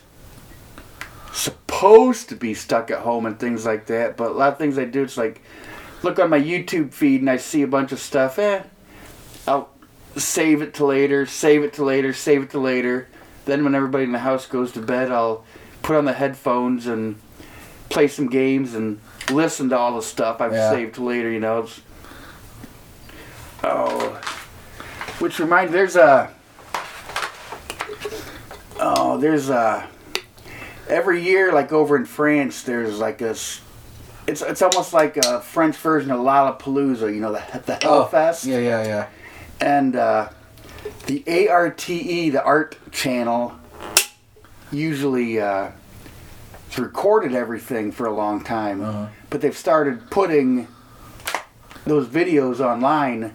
[1.32, 4.78] supposed to be stuck at home and things like that but a lot of things
[4.78, 5.42] i do it's like
[6.04, 8.64] look on my youtube feed and i see a bunch of stuff eh
[9.48, 9.70] i'll
[10.16, 13.08] save it to later save it to later save it to later
[13.46, 15.44] then when everybody in the house goes to bed i'll
[15.82, 17.16] put on the headphones and
[17.90, 19.00] play some games and
[19.32, 20.70] listen to all the stuff i've Yeah.
[20.70, 21.82] saved to later you know it's,
[23.64, 24.20] oh
[25.20, 26.32] which reminds there's a
[28.84, 29.88] Oh, there's a
[30.90, 33.36] every year like over in France there's like a
[34.28, 38.48] it's it's almost like a French version of Lollapalooza, you know, the the Hellfest.
[38.48, 39.08] Oh, Yeah, yeah, yeah.
[39.60, 40.30] And uh
[41.06, 43.54] the ARTE, the art channel
[44.72, 45.72] usually uh
[46.68, 48.82] it's recorded everything for a long time.
[48.82, 49.08] Uh-huh.
[49.30, 50.68] But they've started putting
[51.86, 53.34] those videos online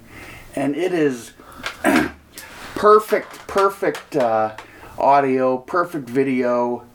[0.54, 1.32] and it is
[2.74, 4.56] perfect perfect uh,
[4.98, 6.86] audio perfect video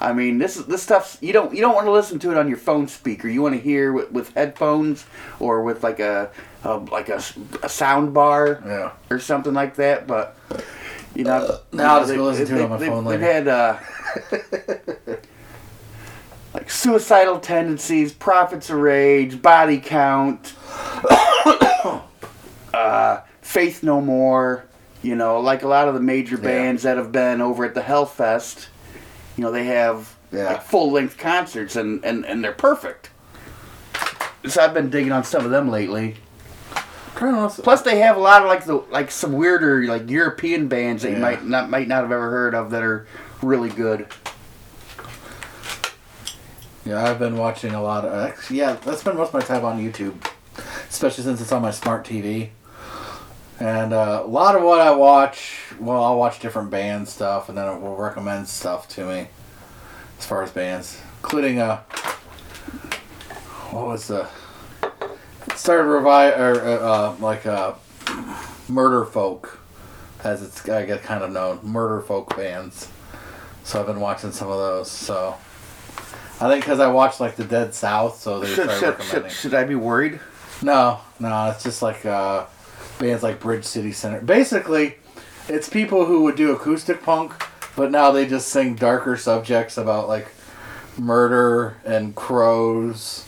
[0.00, 2.36] i mean this is this stuff's you don't you don't want to listen to it
[2.36, 5.04] on your phone speaker you want to hear with, with headphones
[5.38, 6.30] or with like a,
[6.64, 7.22] a like a,
[7.62, 8.92] a sound bar Yeah.
[9.10, 10.36] or something like that but
[11.14, 13.48] you know now I'll just they- listen to it on my they- phone they've had
[13.48, 13.78] uh
[16.54, 20.54] like suicidal tendencies prophets of rage body count
[22.74, 24.64] uh, Faith No More,
[25.02, 26.42] you know, like a lot of the major Yeah.
[26.42, 28.66] bands that have been over at the Hellfest,
[29.40, 30.44] you know, they have Yeah.
[30.48, 33.08] like full length concerts and, and, and they're perfect.
[34.46, 36.16] So I've been digging on some of them lately.
[37.14, 41.10] Plus, they have a lot of like the like some weirder like European bands that
[41.12, 43.06] you might not might not have ever heard of that are
[43.42, 44.06] really good.
[46.84, 48.12] Yeah, I've been watching a lot of.
[48.12, 50.14] Actually, yeah, that's been most of my time on YouTube,
[50.88, 52.50] especially since it's on my smart TV.
[53.60, 57.58] And uh, a lot of what I watch, well, I'll watch different band stuff, and
[57.58, 59.28] then it will recommend stuff to me
[60.18, 61.76] as far as bands, including uh,
[63.70, 64.26] what was the
[65.46, 67.74] it started revive or uh, uh, like uh,
[68.66, 69.58] murder folk,
[70.24, 72.88] as it's I get kind of known, murder folk bands.
[73.64, 74.90] So I've been watching some of those.
[74.90, 75.36] So
[76.40, 79.30] I think because I watched like the Dead South, so they Should, started should, recommending.
[79.30, 80.18] should, should I be worried?
[80.62, 82.46] No, no, it's just like uh,
[83.00, 84.22] bands like Bridge City Sinners.
[84.22, 84.94] Basically,
[85.48, 87.32] it's people who would do acoustic punk,
[87.74, 90.28] but now they just sing darker subjects about like
[90.96, 93.24] murder and crows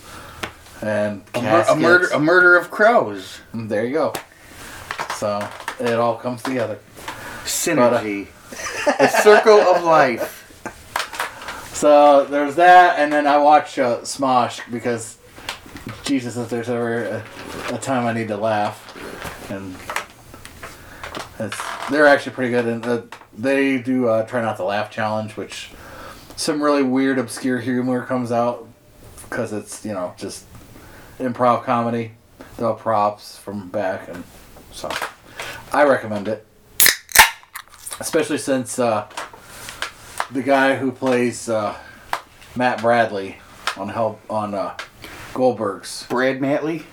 [0.82, 3.40] and A, mur- a murder a murder of crows.
[3.54, 4.12] Mm, There you go.
[5.16, 5.48] So
[5.80, 6.78] it all comes together.
[7.44, 8.28] Synergy.
[8.98, 10.38] the circle of life.
[11.72, 15.16] So there's that, and then I watch uh, Smosh because
[16.04, 17.04] Jesus, if there's ever
[17.70, 18.91] a, a time I need to laugh,
[19.48, 19.74] and
[21.90, 23.02] they're actually pretty good, and uh,
[23.36, 25.70] they do uh, try not to laugh challenge, which
[26.36, 28.68] some really weird, obscure humor comes out
[29.28, 30.44] because it's you know just
[31.18, 32.12] improv comedy,
[32.58, 34.24] no props from back, and
[34.72, 34.90] so
[35.72, 36.46] I recommend it,
[38.00, 38.78] especially since.
[38.78, 39.08] Uh,
[40.32, 41.76] the guy who plays uh,
[42.56, 43.36] Matt Bradley
[43.76, 44.76] on help on uh,
[45.34, 46.06] Goldberg's.
[46.08, 46.84] Brad Matley.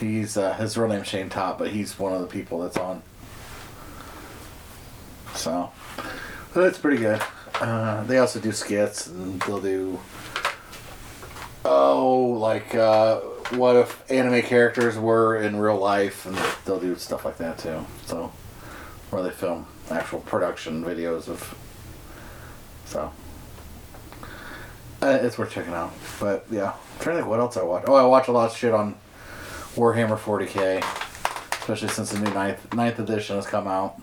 [0.00, 3.02] He's uh, his real name's Shayne Topp, but he's one of the people that's on.
[5.34, 5.70] So
[6.54, 7.22] that's pretty good.
[7.54, 10.00] Uh, they also do skits and they'll do
[11.64, 13.20] oh like uh,
[13.50, 17.84] what if anime characters were in real life and they'll do stuff like that too.
[18.06, 18.32] So
[19.10, 21.54] where they film actual production videos of
[22.86, 23.12] so
[25.02, 25.92] uh, it's worth checking out.
[26.18, 27.84] But yeah, I'm trying to think what else I watch.
[27.86, 28.94] Oh, I watch a lot of shit on
[29.74, 30.82] Warhammer 40k,
[31.60, 34.00] especially since the new ninth ninth edition has come out.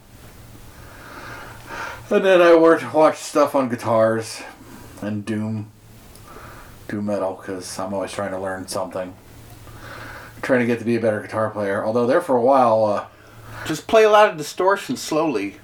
[2.10, 4.42] And then I work, watch stuff on guitars
[5.02, 5.70] and Doom,
[6.88, 9.14] Doom metal, because I'm always trying to learn something.
[10.42, 11.84] Trying to get to be a better guitar player.
[11.84, 13.08] Although there for a while, uh,
[13.66, 15.58] Just play a lot of distortion slowly.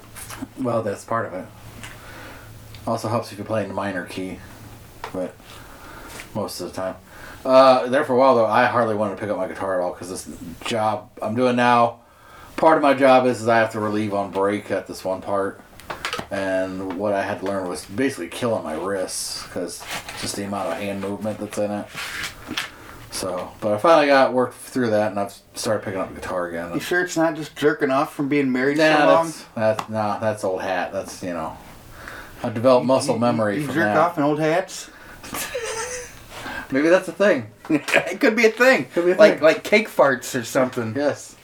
[0.59, 1.45] Well, that's part of it.
[2.85, 4.39] Also helps if you're playing the minor key,
[5.13, 5.33] but
[6.35, 6.95] most of the time.
[7.45, 9.83] Uh, there for a while though, I hardly wanted to pick up my guitar at
[9.83, 10.27] all because this
[10.65, 11.99] job I'm doing now,
[12.55, 15.21] part of my job is, is I have to relieve on break at this one
[15.21, 15.59] part,
[16.31, 19.83] and what I had to learn was basically killing my wrists because
[20.21, 21.85] just the amount of hand movement that's in it.
[23.11, 26.47] So, but I finally got worked through that, and I've started picking up the guitar
[26.47, 26.73] again.
[26.73, 29.25] You sure it's not just jerking off from being married so Nah, long?
[29.25, 30.91] that's, that's nah, that's old hat.
[30.93, 31.55] That's you know,
[32.41, 33.97] I developed muscle You- memory You from jerk that.
[33.97, 34.89] off in old hats?
[36.71, 37.51] Maybe that's a thing.
[37.69, 38.85] it could be a thing.
[38.93, 39.43] Could be a like thing.
[39.43, 40.93] like cake farts or something.
[40.95, 41.35] Yes.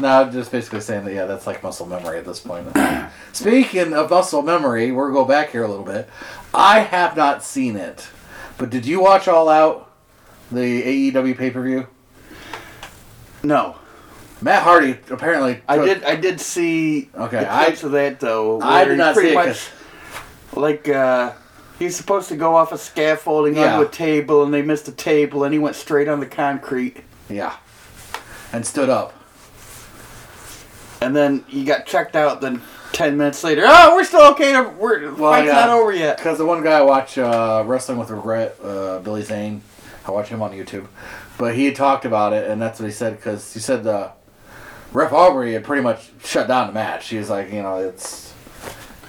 [0.00, 2.66] No, I'm just basically saying that yeah, that's like muscle memory at this point.
[3.32, 6.08] Speaking of muscle memory, we're gonna go back here a little bit.
[6.54, 8.08] I have not seen it,
[8.56, 9.90] but did you watch All Out,
[10.50, 11.86] the AEW pay per view?
[13.42, 13.76] No,
[14.40, 15.60] Matt Hardy apparently.
[15.68, 16.02] I did.
[16.04, 18.60] I did see Okay, the I- clips of that though.
[18.60, 19.70] I did not pretty see it much 'cause-
[20.56, 21.32] like uh,
[21.80, 23.74] he's supposed to go off a scaffolding Yeah.
[23.74, 26.98] onto a table, and they missed a table, and he went straight on the concrete,
[27.28, 27.54] Yeah.
[28.52, 29.14] And stood up.
[31.00, 32.40] and then he got checked out.
[32.40, 32.60] Then
[32.92, 34.52] ten minutes later, oh, we're still okay.
[34.52, 35.54] To, we're the Well, fight's yeah.
[35.66, 36.16] not over yet.
[36.18, 39.62] Because the one guy I watch uh, Wrestling with Regret, uh, Billy Zane,
[40.06, 40.86] I watch him on YouTube.
[41.38, 43.16] But he had talked about it, and that's what he said.
[43.16, 44.10] Because he said uh,
[44.92, 47.08] Ref Aubrey had pretty much shut down the match.
[47.08, 48.29] He was like, you know, it's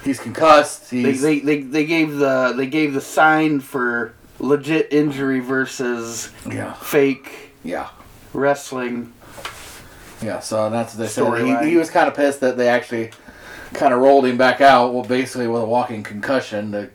[0.04, 0.90] he's concussed.
[0.90, 6.30] They, He's they, they, they gave the they gave the sign for legit injury versus
[6.50, 7.88] yeah, fake yeah,
[8.32, 9.12] wrestling.
[10.22, 10.40] yeah.
[10.40, 11.62] So that's what they said.
[11.64, 13.10] He, he was kind of pissed that they actually
[13.74, 14.92] kind of rolled him back out.
[14.92, 16.90] Well, basically with a walking concussion to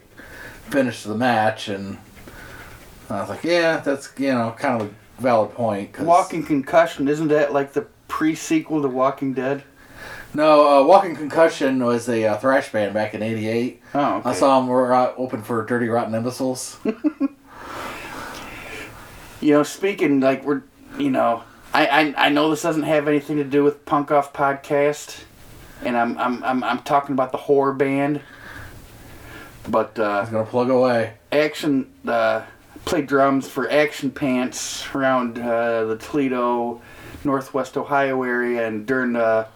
[0.70, 1.97] finish the match, and
[3.10, 5.93] I was like, yeah, that's you know kind of a valid point.
[5.93, 9.64] 'cause- Walking concussion isn't that like the pre-sequel to Walking Dead?
[10.38, 13.81] No, uh, Walking Concussion was a uh, thrash band back in '88.
[13.95, 14.29] Oh, okay.
[14.29, 16.77] I saw them were uh, open for Dirty Rotten Imbeciles.
[19.39, 20.63] You know, speaking like we're,
[20.97, 24.33] you know, I, I I know this doesn't have anything to do with Punk Off
[24.33, 25.23] Podcast,
[25.83, 28.21] and I'm I'm I'm, I'm talking about the horror band.
[29.69, 31.13] But uh, was gonna plug away.
[31.31, 32.45] action uh,
[32.83, 36.81] played drums for Action Pants around uh, the Toledo,
[37.23, 39.47] Northwest Ohio area, and during the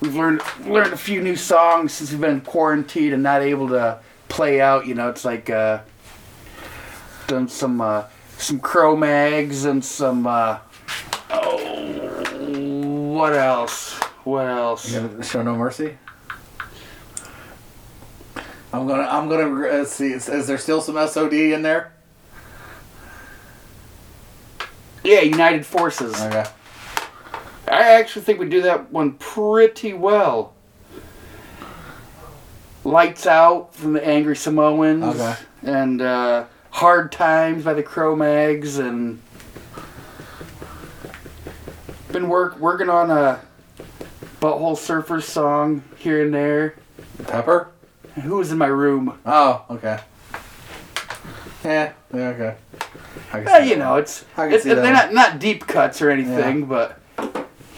[0.00, 3.98] we've learned learned a few new songs since we've been quarantined and not able to
[4.28, 4.86] play out.
[4.86, 5.80] You know, it's like uh,
[7.26, 8.04] done some uh,
[8.36, 10.58] some Cro Mags and some uh,
[11.30, 11.70] oh
[13.20, 13.92] what else?
[14.24, 14.92] What else?
[14.92, 15.98] You gonna show no mercy.
[18.72, 19.02] I'm gonna.
[19.02, 20.12] I'm gonna uh, see.
[20.12, 21.92] Is, is there still some SOD in there?
[25.02, 26.20] Yeah, United Forces.
[26.20, 26.44] Okay.
[27.70, 30.54] I actually think we do that one pretty well.
[32.84, 35.04] Lights Out from the Angry Samoans.
[35.04, 35.36] Okay.
[35.62, 39.20] And uh, Hard Times by the Cro Mags and
[42.10, 43.40] been work working on a
[44.40, 46.74] Butthole Surfers song here and there.
[47.24, 47.68] Pepper.
[48.22, 49.18] Who was in my room?
[49.24, 50.00] Oh, okay.
[51.64, 51.92] Yeah.
[52.12, 52.28] Yeah.
[52.30, 52.54] Okay.
[53.28, 53.78] I can Well, see you that.
[53.78, 56.66] know, it's, I can it's see they're not not deep cuts or anything, Yeah.
[56.66, 56.99] but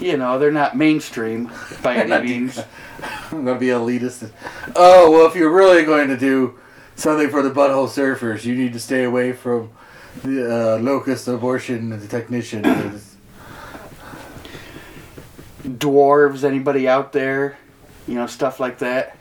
[0.02, 1.50] you know they're not mainstream
[1.82, 2.58] by any means.
[3.30, 4.30] I'm gonna be elitist.
[4.74, 6.58] Oh well, if you're really going to do
[6.96, 9.70] something for the butthole surfers, you need to stay away from
[10.24, 12.62] the uh, locust abortion technician.
[15.62, 17.56] dwarves, anybody out there,
[18.08, 19.16] you know, stuff like that.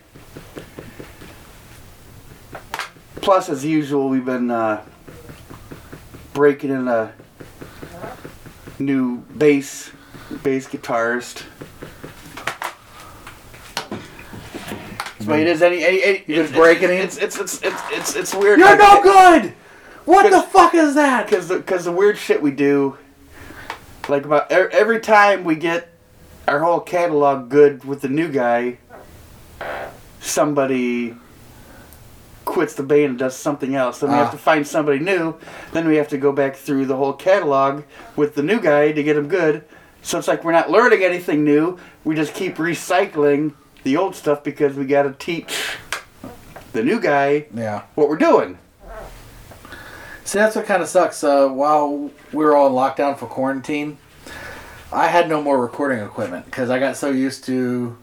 [3.16, 4.84] Plus, as usual, we've been uh,
[6.32, 7.12] breaking in a
[8.80, 9.92] new bass
[10.42, 11.44] bass guitarist.
[15.20, 16.96] So it is any, any, any it's, breaking in?
[16.96, 18.58] it's, it's, it's, it's, it's, it's weird.
[18.58, 19.54] You're no good.
[20.04, 21.26] What the fuck is that?
[21.26, 22.98] because the, cause the weird shit we do,
[24.08, 25.88] like about every time we get
[26.48, 28.78] our whole catalog good with the new guy,
[30.20, 31.14] somebody
[32.44, 34.00] quits the band and does something else.
[34.00, 34.24] Then we Ah.
[34.24, 35.36] have to find somebody new.
[35.72, 37.84] Then we have to go back through the whole catalog
[38.16, 39.62] with the new guy to get him good.
[40.02, 41.78] So it's like we're not learning anything new.
[42.04, 45.76] We just keep recycling the old stuff because we got to teach
[46.72, 47.82] the new guy Yeah.
[47.94, 48.58] what we're doing.
[50.24, 51.22] See, that's what kind of sucks.
[51.24, 53.98] Uh, while we were all in lockdown for quarantine,
[54.92, 57.96] I had no more recording equipment because I got so used to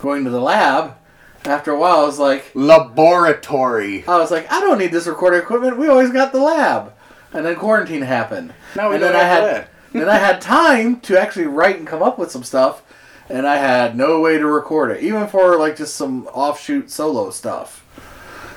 [0.00, 0.96] going to the lab.
[1.44, 4.04] After a while, I was like, Laboratory.
[4.08, 5.76] I was like, I don't need this recording equipment.
[5.78, 6.92] We always got the lab.
[7.32, 8.54] And then quarantine happened.
[8.76, 9.68] Now we and don't then I have had that.
[10.00, 12.82] Then I had time to actually write and come up with some stuff.
[13.28, 17.30] and I had no way to record it, even for like just some offshoot solo
[17.30, 17.80] stuff.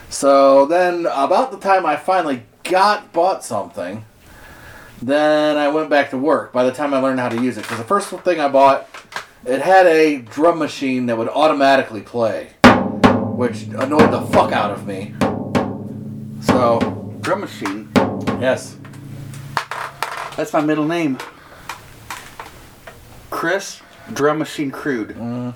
[0.09, 4.03] So then, about the time I finally got bought something,
[5.01, 6.51] then I went back to work.
[6.51, 8.89] By the time I learned how to use it, because the first thing I bought,
[9.45, 12.49] it had a drum machine that would automatically play,
[13.35, 15.13] which annoyed the fuck out of me.
[16.41, 16.79] So
[17.21, 17.89] Drum machine.
[18.39, 18.77] yes,
[20.37, 21.17] That's my middle name.
[23.31, 23.81] Chris
[24.13, 25.09] Drum Machine Crude.
[25.09, 25.53] Mm.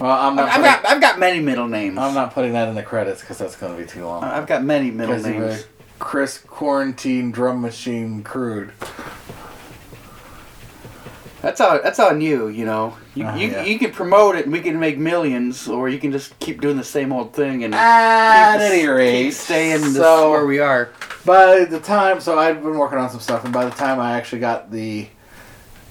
[0.00, 0.48] well I'm not.
[0.48, 1.96] I've putting- got I've got many middle names.
[1.96, 4.24] I'm not putting that in the credits because that's going to be too long.
[4.24, 5.66] I've got many middle names.
[6.00, 8.72] Chris Quarantine Drum Machine Crude.
[11.42, 12.48] That's on that's on you.
[12.48, 13.62] You know, you Uh, you, yeah.
[13.64, 16.76] you can promote it and we can make millions, or you can just keep doing
[16.76, 20.90] the same old thing and At keep- any rate, staying so where we are.
[21.24, 24.12] by the time, so I've been working on some stuff, and by the time I
[24.18, 25.08] actually got the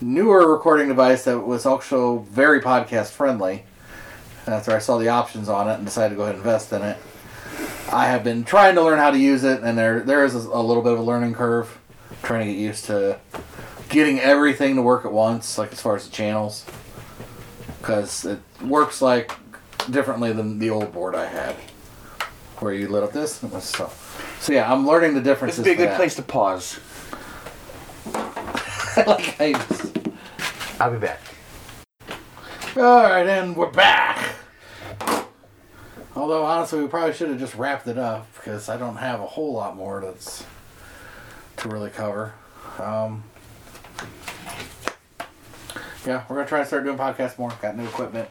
[0.02, 3.64] newer recording device that was also very podcast friendly,
[4.48, 6.82] after I saw the options on it and decided to go ahead and invest in
[6.84, 6.98] it,
[7.92, 10.40] I have been trying to learn how to use it, and there there is a,
[10.40, 11.78] a little bit of a learning curve,
[12.24, 13.20] trying to get used to
[13.90, 16.66] getting everything to work at once, like as far as the channels,
[17.80, 19.32] because it works like
[19.90, 21.56] differently than the old board I had,
[22.60, 24.38] where you lit up this and this stuff.
[24.42, 25.60] So yeah, I'm learning the This differences.
[25.60, 25.98] would be a good that.
[25.98, 26.80] place to pause.
[28.98, 29.98] like I just-
[30.80, 31.20] I'll be back.
[32.78, 34.36] All right, and we're back.
[36.16, 39.26] Although honestly, we probably should have just wrapped it up because I don't have a
[39.26, 40.46] whole lot more that's
[41.58, 42.34] to really cover.
[42.78, 43.24] Um,
[46.06, 47.52] yeah, we're gonna try to start doing podcasts more.
[47.62, 48.30] Got new equipment.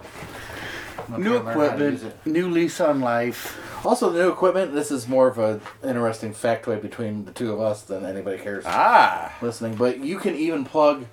[1.17, 3.65] New try to learn how to use equipment, new lease on life.
[3.87, 4.75] Also, the new equipment.
[4.75, 8.65] This is more of a interesting factoid between the two of us than anybody cares
[8.67, 9.77] Ah, listening.
[9.77, 11.07] But you can even plug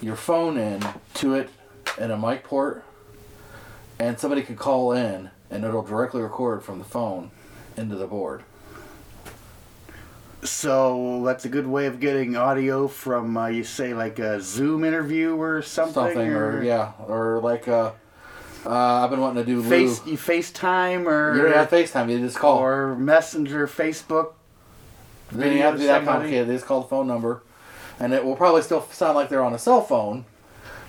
[0.00, 0.82] your phone in
[1.14, 1.50] to it
[1.98, 2.84] in a mic port,
[3.98, 7.30] and somebody can call in, and it'll directly record from the phone
[7.76, 8.42] into the board.
[10.44, 14.84] So that's a good way of getting audio from uh, you say like a Zoom
[14.84, 17.92] interview or something, Something, or, yeah, or like uh,
[18.64, 18.70] uh,
[19.04, 20.12] I've been wanting to do face Lou.
[20.12, 22.10] you FaceTime or You don't have FaceTime.
[22.10, 22.58] You just call.
[22.58, 24.32] or Messenger, Facebook.
[25.32, 26.16] Then You have to do that somebody.
[26.18, 26.48] complicated.
[26.48, 27.42] They just call the phone number,
[28.00, 30.24] and it will probably still sound like they're on a cell phone,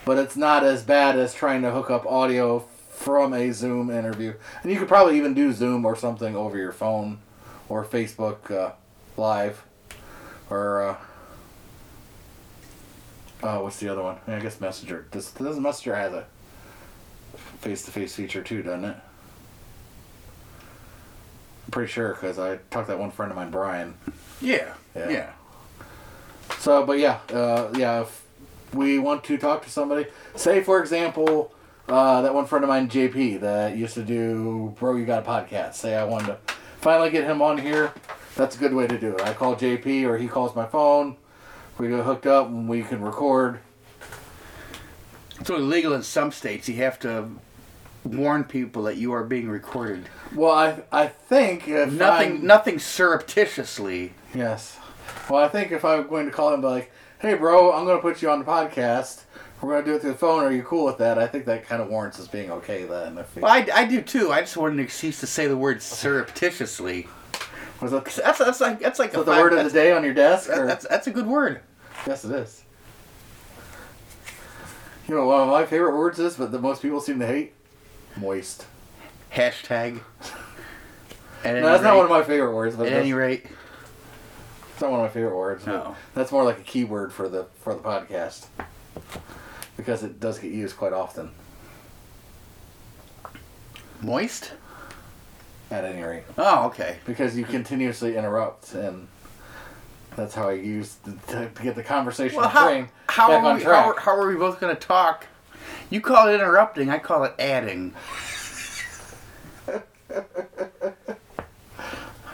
[0.06, 2.60] but it's not as bad as trying to hook up audio
[2.92, 4.34] from a Zoom interview.
[4.64, 7.20] And you could probably even do Zoom or something over your phone,
[7.68, 8.72] or Facebook uh,
[9.20, 9.64] Live,
[10.50, 10.96] or uh,
[13.46, 14.18] uh, what's the other one?
[14.28, 15.08] I guess Messenger.
[15.12, 16.26] Does doesn't Messenger has a
[17.60, 18.96] face-to-face feature too, doesn't it?
[21.66, 23.94] I'm pretty sure because I talked to that one friend of mine, Brian.
[24.42, 25.10] Yeah, Yeah.
[25.10, 25.30] yeah.
[26.60, 28.02] So, but yeah, uh, yeah.
[28.02, 28.26] If
[28.74, 31.54] we want to talk to somebody, say for example,
[31.88, 35.30] uh, that one friend of mine, JP, that used to do Bro, You Got a
[35.30, 35.76] Podcast.
[35.76, 36.38] Say I wanted to
[36.82, 37.92] finally get him on here.
[38.40, 39.22] That's a good way to do it.
[39.22, 41.18] I call JP or he calls my phone.
[41.78, 43.60] We get hooked up and we can record.
[45.42, 46.70] It's only legal in some states.
[46.70, 47.32] You have to
[48.06, 50.08] warn people that you are being recorded.
[50.34, 54.14] Well, I I think if Nothing, I'm- nothing surreptitiously.
[54.34, 54.78] Yes.
[55.30, 57.98] Well, I think if I'm going to call him, be like, "Hey, bro, I'm going
[57.98, 59.24] to put you on the podcast.
[59.62, 60.46] We're going to do it through the phone.
[60.46, 63.16] Are you cool with that?" I think that kind of warrants us being okay then.
[63.36, 64.32] Well, I, I do too.
[64.32, 67.08] I just wanted an excuse to say the word surreptitiously.
[67.82, 70.04] Was that, That's that's like that's like a the five- word of the day on
[70.04, 70.50] your desk?
[70.50, 70.66] that- Or?
[70.68, 71.62] that's that's a good word.
[72.08, 72.64] yes, it is.
[75.08, 77.54] You know, one of my favorite words is, but the most people seem to hate.
[78.18, 78.66] Moist.
[79.34, 80.02] Hashtag.
[81.44, 83.46] At No, that's not one of my favorite words, but At any rate,
[84.74, 85.66] it's not one of my favorite words.
[85.66, 85.96] No.
[86.14, 88.48] That's more like a keyword for the for the podcast
[89.78, 91.32] because it does get used quite often.
[94.02, 94.52] moist.
[95.72, 96.24] At any rate.
[96.38, 96.98] Oh, okay.
[97.06, 99.08] because you continuously interrupt, and
[100.16, 103.44] that's how I use the, to, to get the conversation Well, how train how back
[103.44, 103.84] are, on we, track.
[103.84, 105.28] how, are, how are we both going to talk?
[105.90, 106.90] You call it interrupting.
[106.90, 107.94] I call it adding.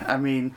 [0.08, 0.56] I mean,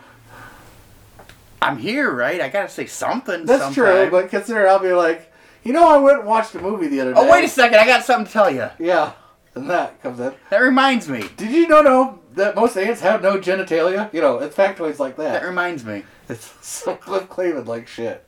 [1.60, 2.40] I'm here, right?
[2.40, 3.44] I gotta say something.
[3.44, 3.74] that's sometime.
[3.74, 5.32] true, but consider I'll be like,
[5.64, 7.20] you know, I went and watched a movie the other day.
[7.20, 7.78] oh, wait a second!
[7.78, 8.68] I got something to tell you.
[8.78, 9.12] Yeah,
[9.58, 10.34] and that comes in.
[10.50, 11.24] That reminds me.
[11.36, 14.12] Did you know, know that most ants have no genitalia?
[14.12, 15.44] You know, it's factoids like That that.
[15.46, 16.04] reminds me.
[16.28, 18.24] It's so Cliff Clavin like shit.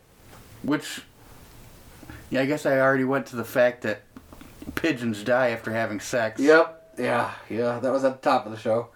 [0.63, 1.03] Which,
[2.31, 4.03] yeah, I guess I already went to the fact that
[4.75, 6.41] pigeons die after having sex.
[6.41, 6.77] Yep.
[6.99, 8.89] Yeah, yeah, that was at the top of the show.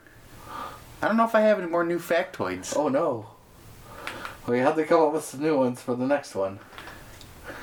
[1.00, 2.76] I don't know if I have any more new factoids.
[2.76, 3.28] Oh no.
[4.46, 6.58] We have to come up with some new ones for the next one.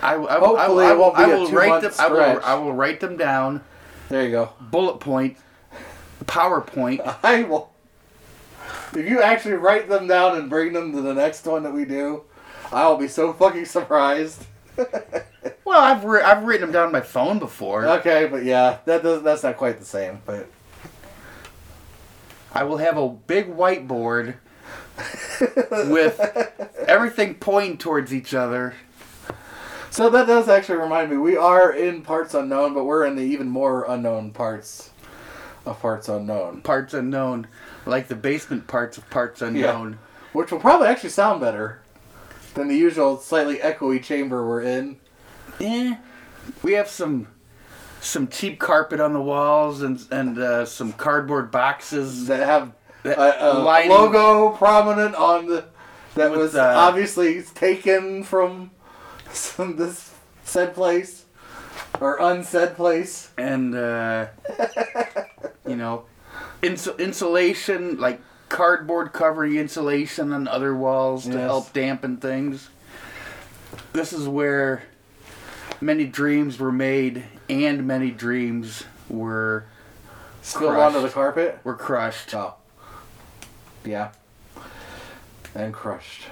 [0.01, 1.91] I, I, Hopefully I, I, I be a will write them.
[1.99, 2.39] I will.
[2.43, 3.63] I will write them down.
[4.11, 4.49] There you go.
[4.59, 5.37] Bullet point.
[6.25, 7.17] PowerPoint.
[7.23, 7.71] I will.
[8.93, 11.85] If you actually write them down and bring them to the next one that we
[11.85, 12.23] do,
[12.73, 14.45] I will be so fucking surprised.
[15.63, 17.85] Well, I've ri- I've written them down on my phone before.
[17.85, 20.21] Okay, but yeah, that does that's not quite the same.
[20.25, 20.47] But
[22.51, 24.35] I will have a big whiteboard
[25.89, 26.19] with
[26.85, 28.73] everything pointing towards each other.
[29.91, 33.21] So that does actually remind me, we are in parts unknown, but we're in the
[33.23, 34.89] even more unknown parts
[35.65, 37.45] of parts unknown, Parts unknown,
[37.85, 39.99] like the basement parts of parts unknown.
[40.33, 41.81] which will probably actually sound better
[42.55, 44.97] than the usual slightly echoey chamber we're in.
[45.59, 45.95] Eh,
[46.63, 47.27] we have some
[47.99, 52.25] some cheap carpet on the walls and and uh, some cardboard boxes.
[52.27, 52.71] that have
[53.03, 55.65] That a, a logo prominent on the
[56.15, 58.71] that was uh, obviously taken from
[59.33, 60.13] some this
[60.43, 61.25] said place
[61.99, 63.29] or unsaid place.
[63.37, 64.27] and uh,
[65.67, 66.03] you know,
[66.61, 68.19] insul- insulation like
[68.49, 72.69] cardboard covering insulation on other walls to help dampen things.
[73.93, 74.83] This is where
[75.79, 79.65] many dreams were made and many dreams were
[80.41, 81.59] Spilled onto the carpet.
[81.63, 82.33] were crushed.
[82.33, 82.55] Oh,
[83.85, 84.11] yeah,
[85.55, 86.23] and crushed.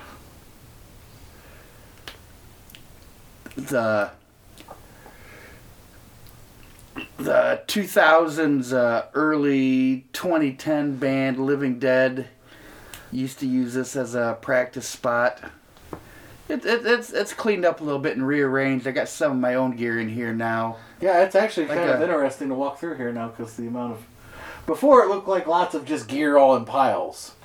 [3.68, 4.12] The
[7.18, 12.28] the 2000s uh, early 2010 band living dead
[13.12, 15.40] used to use this as a practice spot.
[16.48, 18.88] It, it, it's it's cleaned up a little bit and rearranged.
[18.88, 20.78] I got some of my own gear in here now.
[21.00, 23.94] Yeah, it's actually Like kind of interesting to walk through here now because the amount
[23.94, 24.06] of
[24.66, 27.36] before it looked like lots of just gear all in piles.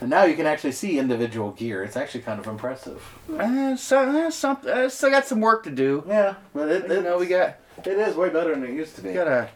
[0.00, 1.82] And now you can actually see individual gear.
[1.82, 3.02] It's actually kind of impressive.
[3.38, 7.02] uh, so uh, some, uh, still got some work to do Yeah, but it, you
[7.02, 9.12] know we got it is way better than it used to be.
[9.12, 9.48] got a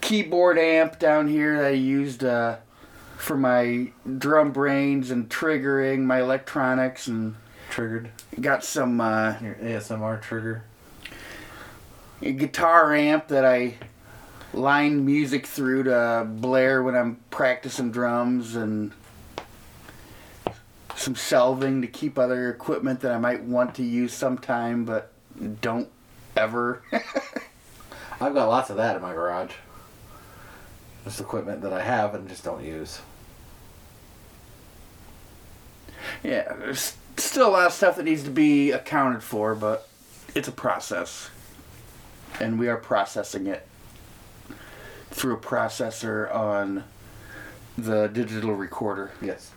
[0.00, 2.56] keyboard amp down here that I used uh,
[3.16, 3.88] for my
[4.18, 7.34] drum brains and triggering my electronics, and
[7.70, 8.10] Triggered.
[8.40, 10.64] got some uh, Your ASMR trigger.
[12.20, 13.74] a guitar amp that I
[14.52, 18.92] line music through to blare when I'm practicing drums, and
[20.96, 25.12] some shelving to keep other equipment that I might want to use sometime, but
[25.60, 25.88] don't
[26.36, 26.82] ever.
[28.20, 29.52] I've got lots of that in my garage.
[31.04, 33.00] Just equipment that I have and just don't use.
[36.22, 39.88] Yeah, there's still a lot of stuff that needs to be accounted for, but
[40.34, 41.30] it's a process.
[42.40, 43.66] And we are processing it
[45.12, 46.84] through a processor on
[47.78, 49.12] the digital recorder.
[49.20, 49.52] Yes.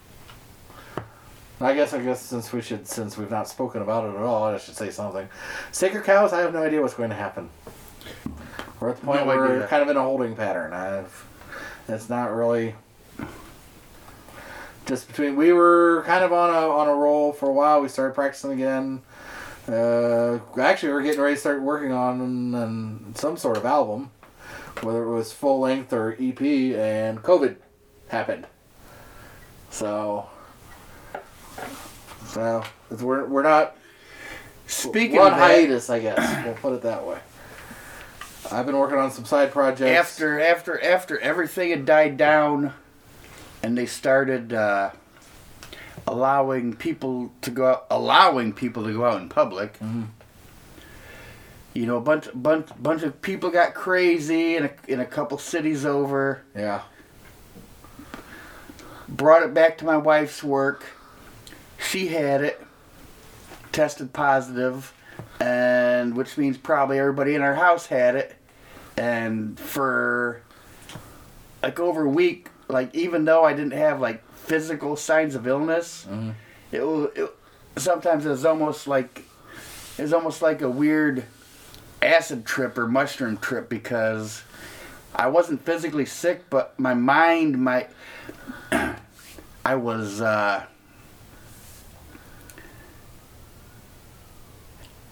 [1.62, 4.44] I guess I guess since we should since we've not spoken about it at all,
[4.44, 5.28] I should say something.
[5.72, 7.50] Sacred cows, I have no idea what's going to happen.
[8.80, 10.74] We're at the point No where we're kind of in a holding pattern.
[10.74, 11.26] I've
[11.88, 12.76] it's not really
[14.86, 17.82] just between we were kind of on a on a roll for a while.
[17.82, 19.02] We started practicing again.
[19.68, 24.12] Uh, actually, we're getting ready to start working on on some sort of album,
[24.82, 27.56] whether it was full length or EP, and COVID
[28.10, 28.48] happened.
[29.70, 30.30] So,
[32.28, 33.76] so we're we're not
[34.68, 36.46] Speaking on hiatus, I guess.
[36.46, 37.20] we'll put it that way.
[38.52, 39.98] I've been working on some side projects.
[40.00, 42.74] after after after everything had died down,
[43.64, 44.92] and they started uh,
[46.08, 49.78] allowing people to go out, allowing people to go out in public.
[51.76, 55.38] You know, a bunch bunch bunch of people got crazy in a, in a couple
[55.38, 56.42] cities over.
[56.56, 56.82] yeah,
[59.10, 60.86] brought it back to my wife's work.
[61.78, 62.66] She had it,
[63.74, 64.94] tested positive,
[65.42, 68.36] and which means probably everybody in our house had it.
[68.96, 70.42] And for
[71.62, 76.08] like over a week, like even though I didn't have like physical signs of illness,
[76.10, 76.32] mm-hmm.
[76.72, 77.36] it, wa- it
[77.76, 79.24] sometimes it was almost like
[79.98, 81.26] it was almost like a weird
[82.06, 84.44] acid trip or mushroom trip because
[85.14, 87.88] I wasn't physically sick, but my mind, my
[89.66, 90.66] I was uh,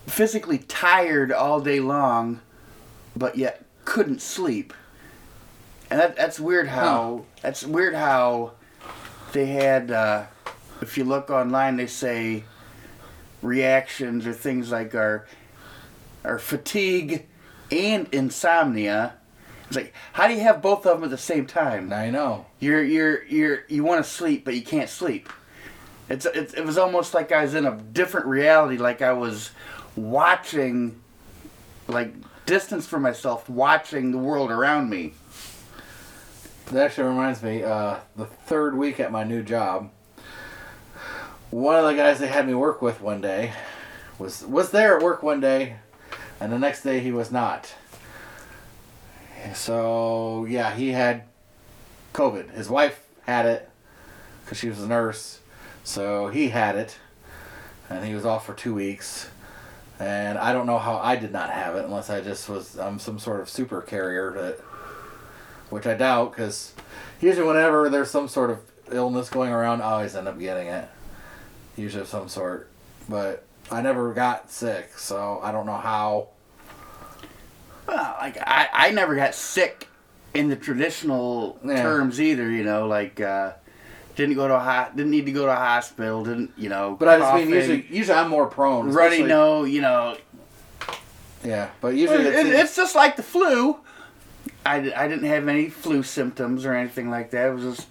[0.06, 2.42] physically tired all day long,
[3.16, 4.74] but yet couldn't sleep.
[5.90, 8.54] And that, that's weird how that's weird how
[9.32, 9.92] they had.
[9.92, 10.26] Uh,
[10.82, 12.44] if you look online, they say
[13.42, 15.26] reactions or things like our
[16.24, 17.28] our fatigue
[17.72, 19.16] and insomnia.
[19.68, 21.90] It's like how do you have both of them at the same time?
[21.90, 22.46] now you know.
[22.60, 25.30] You're you're you're you want to sleep but you can't sleep.
[26.10, 29.52] It's, it's it was almost like I was in a different reality, like I was
[29.96, 31.02] watching,
[31.88, 32.14] like
[32.46, 35.14] distance from myself, watching the world around me.
[36.68, 39.92] That actually reminds me, uh, the third week at my new job,
[41.52, 43.54] one of the guys they had me work with one day
[44.20, 45.78] was was there at work one day,
[46.44, 47.74] and the next day he was not.
[49.56, 51.24] So yeah, he had
[52.14, 52.52] COVID.
[52.52, 53.70] His wife had it
[54.44, 55.40] because she was a nurse,
[55.86, 56.98] so he had it,
[57.90, 59.30] and he was off for two weeks.
[60.00, 63.00] And I don't know how I did not have it unless I just was I'm
[63.00, 64.58] some sort of super carrier
[65.70, 66.74] which I doubt because
[67.22, 68.60] usually whenever there's some sort of
[68.92, 70.90] illness going around, I always end up getting it.
[71.78, 72.70] Usually of some sort.
[73.08, 76.28] But I never got sick, so I don't know how.
[77.88, 79.88] Well, like I, I never got sick
[80.34, 81.82] in the traditional Yeah.
[81.82, 82.50] terms either.
[82.50, 83.54] You know, like uh,
[84.16, 86.24] didn't go to a ho- didn't need to go to a hospital.
[86.24, 86.96] Didn't you know?
[87.00, 88.92] But I just mean usually usually I'm more prone.
[88.92, 89.70] runny nose.
[89.70, 90.18] You know,
[91.44, 93.78] Yeah, but usually It- it's, it- it's just like the flu.
[94.66, 97.50] I, I didn't have any flu symptoms or anything like that.
[97.50, 97.88] It was just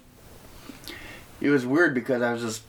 [1.39, 2.63] it was weird because I was just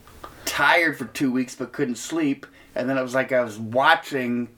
[0.45, 4.49] tired for two weeks but couldn't sleep, and then it was like I was watching.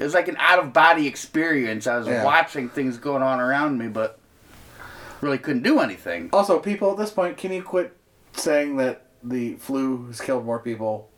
[0.00, 1.86] It was like an out of body experience.
[1.86, 2.24] I was Yeah.
[2.24, 4.18] watching things going on around me, but
[5.20, 6.30] really couldn't do anything.
[6.32, 7.36] also people at this point.
[7.36, 7.94] Can you quit
[8.32, 11.10] saying that the flu has killed more people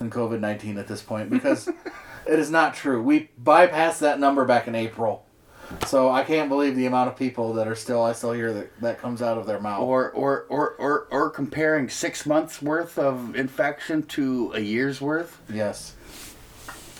[0.00, 1.30] than COVID nineteen at this point?
[1.30, 1.68] Because
[2.26, 3.00] it is not true.
[3.00, 5.24] We bypassed that number back in April.
[5.86, 8.80] So I can't believe the amount of people that are still I still hear that
[8.80, 9.82] that comes out of their mouth.
[9.82, 15.40] Or, or, or, or, or comparing six months worth of infection to a year's worth.
[15.48, 15.94] Yes.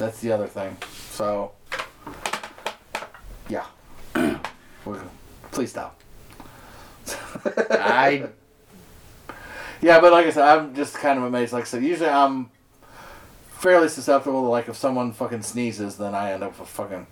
[0.01, 0.79] That's the other thing.
[1.11, 1.53] So,
[3.51, 3.67] yeah.
[4.15, 4.99] We're-
[5.53, 6.01] Please stop.
[7.71, 8.29] I
[9.83, 11.53] Yeah, but like I said, I'm just kind of amazed.
[11.53, 12.49] Like I said, usually I'm
[13.51, 17.07] fairly susceptible to like if someone fucking sneezes, then I end up with fucking,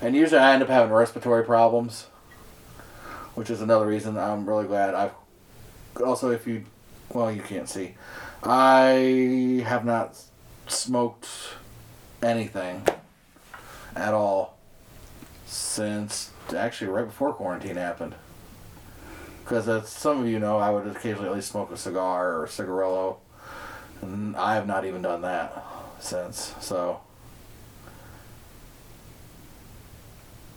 [0.00, 2.06] and usually I end up having respiratory problems,
[3.34, 5.12] which is another reason I'm really glad I've.
[6.04, 6.64] Also, if you,
[7.08, 7.94] well, you can't see,
[8.44, 10.16] I have not
[10.68, 11.28] smoked
[12.24, 12.82] anything
[13.94, 14.56] at all
[15.46, 18.14] since actually right before quarantine happened.
[19.44, 22.44] Because as some of you know, I would occasionally at least smoke a cigar or
[22.44, 23.18] a cigarillo.
[24.00, 25.64] And I have not even done that
[26.00, 26.54] since.
[26.60, 27.00] So.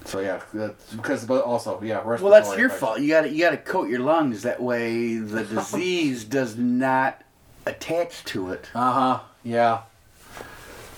[0.06, 2.02] So yeah, that's because but also yeah.
[2.02, 3.02] Well, that's your fault.
[3.02, 7.22] You got to you got to coat your lungs that way the disease does not
[7.66, 8.70] attach to it.
[8.74, 9.20] Uh huh.
[9.44, 9.82] Yeah.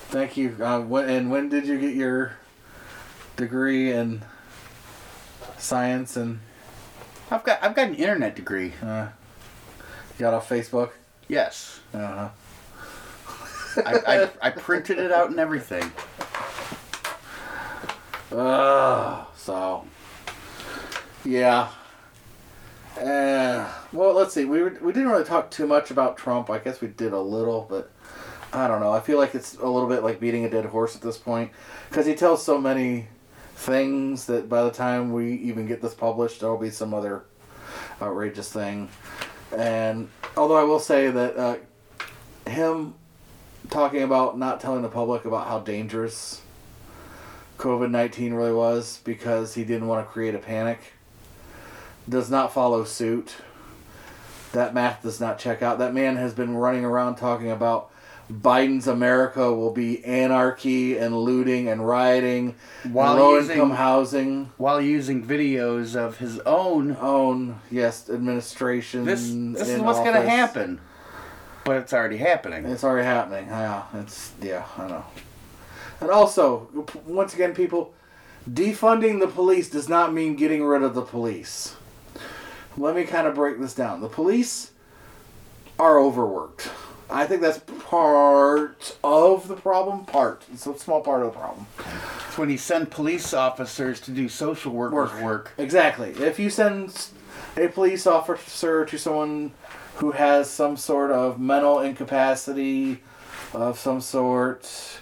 [0.09, 0.55] Thank you.
[0.59, 2.33] Uh, when, and when did you get your
[3.35, 4.21] degree in
[5.57, 6.39] science and
[7.31, 8.73] I've got I've got an internet degree.
[8.81, 9.07] uh,
[10.13, 10.91] you got off Facebook?
[11.27, 12.29] Yes, Uh huh.
[13.85, 15.91] I, I I printed it out and everything.
[18.31, 19.85] Uh, so,
[21.23, 21.69] yeah.
[22.99, 24.45] Uh, well, let's see.
[24.45, 26.49] We, were, we didn't really talk too much about Trump.
[26.49, 27.89] I guess we did a little, but
[28.51, 28.91] I don't know.
[28.91, 31.51] I feel like it's a little bit like beating a dead horse at this point
[31.89, 33.07] because he tells so many
[33.55, 37.23] things that by the time we even get this published, there'll be some other
[38.01, 38.89] outrageous thing.
[39.55, 41.57] And although I will say that uh,
[42.49, 42.95] him
[43.69, 46.41] talking about not telling the public about how dangerous
[47.57, 50.79] COVID 19 really was because he didn't want to create a panic
[52.07, 53.35] does not follow suit.
[54.53, 55.77] That math does not check out.
[55.77, 57.88] That man has been running around talking about
[58.31, 62.55] Biden's America will be anarchy and looting and rioting,
[62.91, 69.05] While low using- income housing, While using videos of his own, own yes administration.
[69.05, 70.79] this this is what's gonna happen,
[71.65, 72.65] but it's already happening.
[72.65, 73.47] It's already happening.
[73.47, 75.03] Yeah, it's yeah, I know.
[76.01, 76.67] And also,
[77.07, 77.93] once again, people,
[78.49, 81.75] defunding the police does not mean getting rid of the police.
[82.77, 84.01] Let me kind of break this down.
[84.01, 84.71] The police
[85.79, 86.69] are overworked.
[87.11, 90.05] I think that's part of the problem.
[90.05, 90.43] Part.
[90.53, 91.65] It's a small part of the problem.
[92.27, 95.23] It's when you send police officers to do social workers Work.
[95.23, 95.51] work.
[95.57, 96.11] Exactly.
[96.11, 97.07] If you send
[97.57, 99.51] a police officer to someone
[99.95, 103.01] who has some sort of mental incapacity
[103.53, 104.99] of some sort,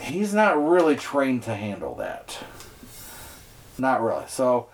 [0.00, 2.38] he's not really trained to handle that.
[3.76, 4.24] Not really.
[4.28, 4.68] So,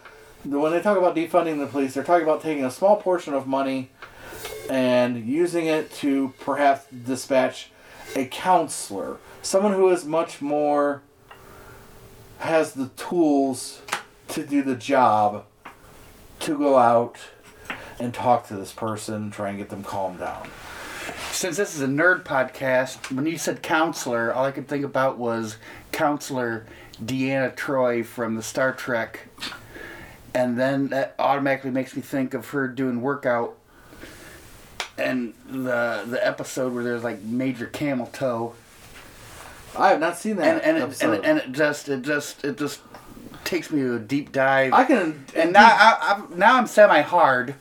[0.45, 3.47] when they talk about defunding the police, they're talking about taking a small portion of
[3.49, 3.91] money
[4.71, 7.71] and using it to perhaps dispatch
[8.15, 11.03] a counselor, someone who is much more
[12.39, 13.81] has the tools
[14.29, 15.45] to do the job
[16.41, 17.17] to go out
[17.99, 20.49] and talk to this person, try and get them calmed down.
[21.33, 25.19] since this is a nerd podcast, when you said counselor, all I could think about
[25.19, 25.57] was
[25.93, 26.67] counselor
[27.03, 29.29] Deanna Troi from the Star Trek.
[30.35, 33.56] And then that automatically makes me think of her doing workout
[34.99, 38.55] and the the episode where there's like major camel toe.
[39.79, 42.57] I have not seen that And and it, and, and it just it just it
[42.57, 42.81] just
[43.45, 44.73] takes me to a deep dive.
[44.73, 45.25] I can.
[45.35, 47.55] and now I, I'm now I'm semi hard,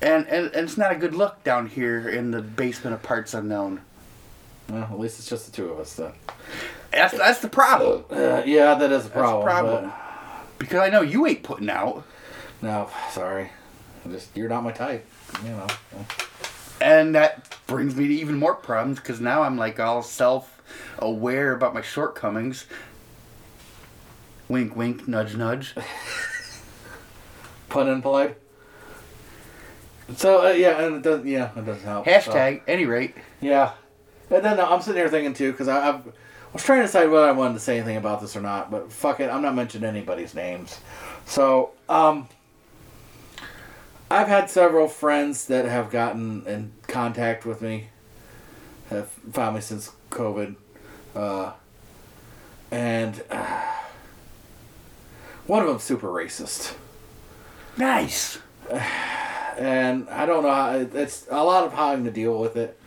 [0.00, 3.34] and, and and it's not a good look down here in the basement of parts
[3.34, 3.80] unknown.
[4.68, 6.12] Well, at least it's just the two of us then.
[6.92, 9.42] That's that's the problem Uh, yeah, that is a problem.
[9.44, 9.92] problem.
[10.58, 12.04] because I know you ain't putting out,
[12.62, 13.50] no, sorry.
[14.04, 15.04] I'm Just you're not my type.
[15.44, 15.66] You know.
[16.80, 20.62] And that brings me to even more problems because now I'm like all self
[20.98, 22.66] aware about my shortcomings.
[24.48, 25.74] Wink, wink, nudge, nudge.
[27.68, 28.36] Pun implied.
[30.16, 31.24] So uh, yeah, and it does.
[31.24, 32.06] Yeah, it doesn't help.
[32.06, 32.62] So, Hashtag.
[32.66, 33.72] Any rate, yeah,
[34.30, 36.86] and then uh, I'm sitting here thinking too because I, I've, I was trying to
[36.86, 39.42] decide whether I wanted to say anything about this or not, but fuck it, I'm
[39.42, 40.80] not mentioning anybody's names.
[41.26, 42.26] So um,
[44.10, 47.88] I've had several friends that have gotten in contact with me,
[48.88, 50.56] have found me since COVID,
[51.14, 51.52] uh,
[52.70, 53.62] and uh,
[55.46, 56.74] one of them's super racist.
[57.76, 58.38] nice.
[59.58, 62.78] and I don't know how it's a lot of having to deal with it.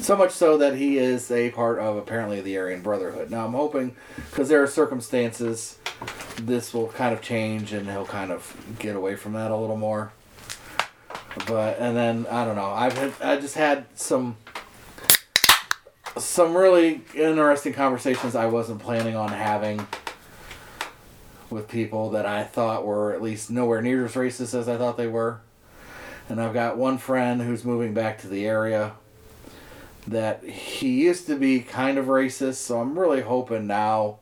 [0.00, 3.30] So much so that he is a part of apparently the Aryan Brotherhood.
[3.30, 3.96] Now I'm hoping
[4.30, 5.78] because there are circumstances
[6.40, 9.76] this will kind of change and he'll kind of get away from that a little
[9.76, 10.12] more.
[11.46, 12.70] But and then I don't know.
[12.70, 14.36] I've had I just had some
[16.18, 19.86] some really interesting conversations I wasn't planning on having
[21.50, 24.96] with people that I thought were at least nowhere near as racist as I thought
[24.96, 25.40] they were.
[26.28, 28.92] And I've got one friend who's moving back to the area
[30.06, 34.18] that he used to be kind of racist, so I'm really hoping now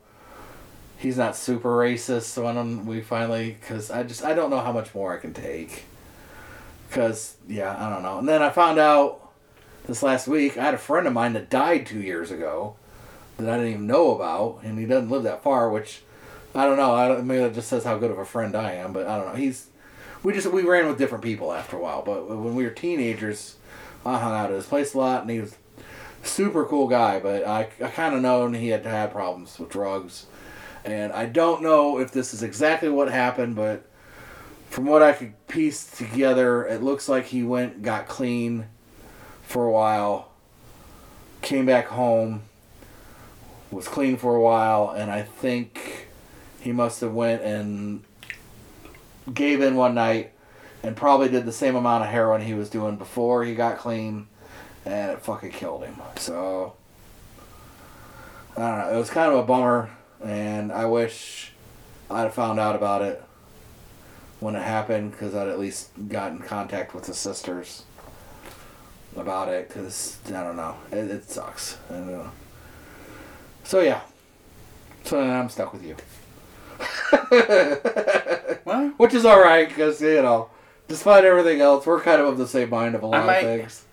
[0.97, 2.23] he's not super racist.
[2.23, 5.33] So when we finally, because I just I don't know how much more I can
[5.33, 5.85] take.
[6.89, 8.19] Because yeah, I don't know.
[8.19, 9.31] And then I found out
[9.85, 12.75] this last week I had a friend of mine that died two years ago
[13.37, 16.01] that I didn't even know about, and he doesn't live that far, which
[16.53, 16.93] I don't know.
[16.93, 19.17] I don't, maybe that just says how good of a friend I am, but I
[19.17, 19.35] don't know.
[19.35, 19.67] He's
[20.23, 23.55] we just we ran with different people after a while, but when we were teenagers,
[24.05, 25.55] I hung out at his place a lot, and he was
[26.23, 27.19] super cool guy.
[27.19, 30.25] But I I kind of known he had had problems with drugs,
[30.83, 33.85] and I don't know if this is exactly what happened, but
[34.69, 38.67] from what I could piece together, it looks like he went got clean
[39.43, 40.31] for a while,
[41.41, 42.43] came back home,
[43.71, 46.07] was clean for a while, and I think
[46.61, 48.03] he must have went and
[49.33, 50.33] gave in one night
[50.83, 54.27] and probably did the same amount of heroin he was doing before he got clean
[54.85, 55.95] and it fucking killed him.
[56.17, 56.73] So
[58.57, 58.95] i don't know.
[58.95, 59.89] It was kind of a bummer
[60.23, 61.53] and i wish
[62.11, 63.23] i'd have found out about it
[64.39, 67.83] when it happened because i'd at least got in contact with the sisters
[69.15, 71.77] about it because i don't know it, it sucks
[73.63, 74.01] so yeah
[75.03, 75.95] so then i'm stuck with you
[78.65, 80.49] Well, which is all right because you know,
[80.87, 83.59] despite everything else, we're kind of of the same mind of a lot might- of
[83.59, 83.85] things.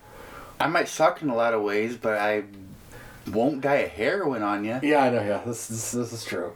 [0.59, 2.43] I might suck in a lot of ways, but I
[3.31, 4.79] won't die of heroin on you.
[4.83, 5.21] Yeah, I know.
[5.23, 6.53] Yeah, this this, this is true.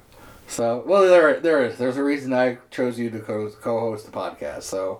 [0.51, 1.77] So, well, there there is.
[1.77, 4.63] There's a reason I chose you to co- co-host the podcast.
[4.63, 4.99] So,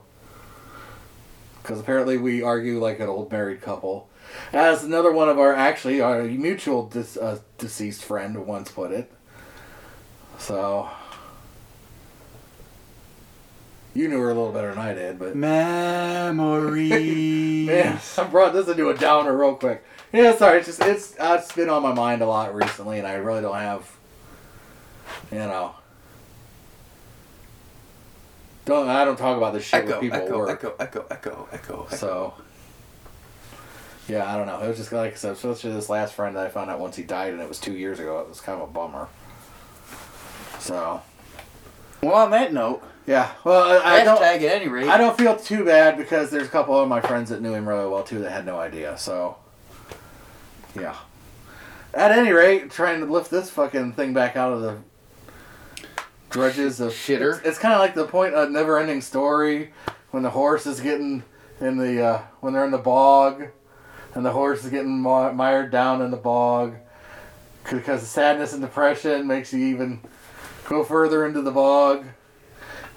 [1.61, 4.07] because apparently we argue like an old married couple.
[4.53, 9.11] As another one of our actually our mutual dis, uh, deceased friend once put it.
[10.37, 10.89] So.
[13.93, 16.87] You knew her a little better than I did, but Memories.
[17.67, 19.83] Man, I brought this into a downer real quick.
[20.13, 20.59] Yeah, sorry.
[20.59, 23.41] It's just it's uh, it's been on my mind a lot recently, and I really
[23.41, 23.91] don't have,
[25.31, 25.73] you know,
[28.65, 30.49] don't I don't talk about this shit Echo, with people at echo, work.
[30.49, 31.95] echo, echo, echo, echo, echo.
[31.95, 32.33] So,
[34.07, 34.61] yeah, I don't know.
[34.61, 36.95] It was just like I said, especially this last friend that I found out once
[36.95, 38.19] he died, and it was two years ago.
[38.19, 39.07] It was kind of a bummer.
[40.59, 41.01] So,
[42.03, 43.31] Well, on that note, yeah.
[43.43, 44.21] Well, I, I don't.
[44.21, 44.87] at any rate.
[44.87, 47.67] I don't feel too bad because there's a couple of my friends that knew him
[47.67, 48.95] really well too that had no idea.
[48.97, 49.37] So,
[50.75, 50.95] yeah.
[51.93, 54.77] At any rate, trying to lift this fucking thing back out of the
[56.31, 57.37] drudges of Shitter.
[57.37, 59.71] It's, it's kind of like the point of never-ending story
[60.11, 61.23] when the horse is getting
[61.59, 63.47] in the uh, when they're in the bog,
[64.15, 66.75] and the horse is getting mired down in the bog
[67.69, 69.99] because the sadness and depression makes you even
[70.67, 72.05] go further into the bog.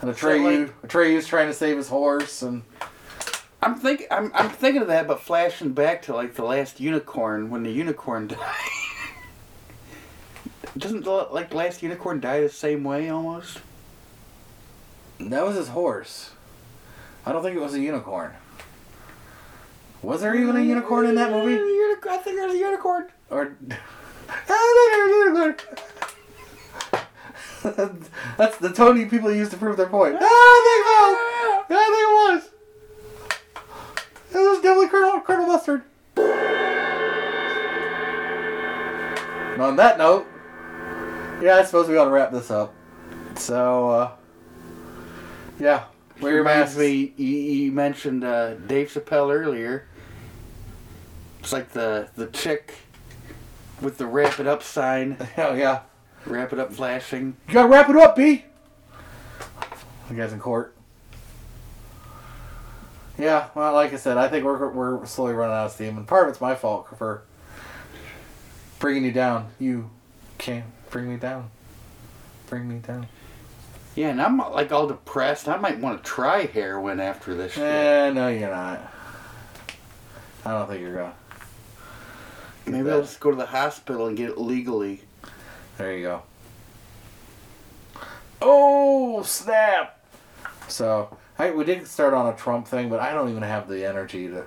[0.01, 2.63] And Atreyu, like- Atreyu's trying to save his horse, and
[3.63, 7.51] I'm think I'm I'm thinking of that, but flashing back to like the last unicorn
[7.51, 8.39] when the unicorn died.
[10.77, 13.61] Doesn't the like last unicorn die the same way almost?
[15.21, 16.33] That was his horse.
[17.25, 18.33] I don't think it was a unicorn.
[20.03, 21.55] Was there even a unicorn in that movie?
[21.55, 23.09] I think there's a unicorn.
[23.31, 23.57] Or
[24.29, 25.57] I think it was a unicorn.
[28.37, 30.17] That's the Tony people use to prove their point.
[30.21, 30.21] I
[30.67, 31.75] think so.
[31.75, 32.51] I think it was.
[34.35, 35.83] It was definitely Colonel Colonel Mustard.
[39.53, 40.27] And on that note,
[41.45, 42.75] yeah, I suppose we ought to wrap this up.
[43.37, 44.11] So, uh,
[45.61, 45.85] yeah,
[46.21, 46.79] wear your Reminds mask.
[46.79, 49.87] me, you, you mentioned uh, Dave Chappelle earlier.
[51.41, 52.73] It's like the the chick
[53.83, 55.83] with the wrap it up sign, Hell yeah.
[56.25, 57.37] wrap it up flashing.
[57.49, 58.47] You gotta wrap it up, B.
[60.11, 60.75] You guys in court?
[63.19, 66.09] Yeah, well, like I said, I think we're we're slowly running out of steam, and
[66.09, 67.25] part of it's my fault for
[68.79, 69.51] bringing you down.
[69.59, 69.91] You
[70.39, 70.65] can't
[70.95, 71.51] bring me down.
[72.47, 73.09] Bring me down.
[73.97, 75.49] Yeah, and I'm like all depressed.
[75.49, 77.65] I might want to try heroin after this shit.
[77.65, 78.81] Eh, no, you're not.
[80.45, 81.15] I don't think you're gonna.
[82.67, 85.03] Maybe I'll just go to the hospital and get it legally.
[85.79, 86.23] There you go.
[88.41, 89.99] Oh snap!
[90.69, 93.85] So I, we did start on a Trump thing, but I don't even have the
[93.85, 94.45] energy to.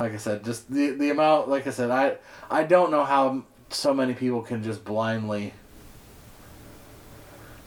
[0.00, 1.48] Like I said, just the the amount.
[1.48, 2.16] Like I said, I
[2.50, 3.44] I don't know how
[3.74, 5.54] so many people can just blindly.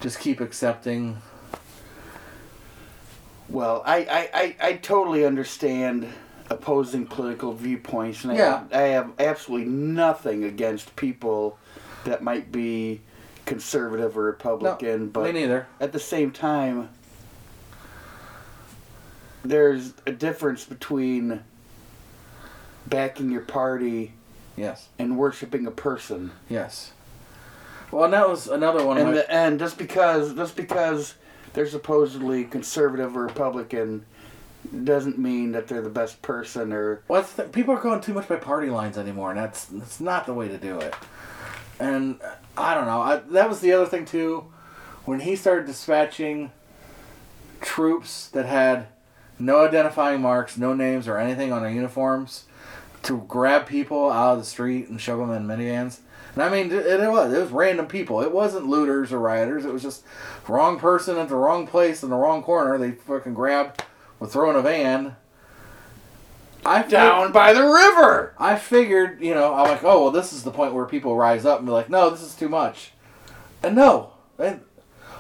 [0.02, 1.18] Just keep accepting.
[3.50, 6.08] Well, I, I, I, I totally understand
[6.50, 11.58] opposing political viewpoints, and I, have, I have absolutely nothing against people
[12.04, 13.02] that might be
[13.46, 15.68] conservative or Republican, me but neither.
[15.80, 16.90] at the same time,
[19.44, 21.44] there's a difference between
[22.88, 24.14] backing your party
[24.56, 24.88] Yes.
[24.98, 26.32] and worshiping a person.
[26.50, 26.92] Yes.
[27.92, 29.22] Well, and that was another one of And my.
[29.22, 31.16] the, and just because just because
[31.54, 34.06] they're supposedly conservative or Republican
[34.84, 38.28] doesn't mean that they're the best person or Well, the, people are going too much
[38.28, 40.94] by party lines anymore, and that's that's not the way to do it.
[41.80, 42.20] And
[42.58, 43.02] I don't know.
[43.02, 44.46] I, that was the other thing too,
[45.06, 46.52] when he started dispatching
[47.62, 48.88] troops that had
[49.38, 52.46] no identifying marks, no names or anything on their uniforms,
[53.06, 56.00] to grab people out of the street and shove them in minivans.
[56.34, 58.22] And I mean, it, it was it was random people.
[58.22, 59.66] It wasn't looters or rioters.
[59.66, 60.04] It was just
[60.48, 62.78] wrong person at the wrong place in the wrong corner.
[62.78, 63.84] They fucking grabbed,
[64.20, 65.16] were thrown in a van.
[66.66, 68.34] I fig- down by the river.
[68.38, 71.46] I figured, you know, I'm like, oh, well, this is the point where people rise
[71.46, 72.92] up and be like, no, this is too much.
[73.62, 74.14] And no.
[74.40, 74.62] And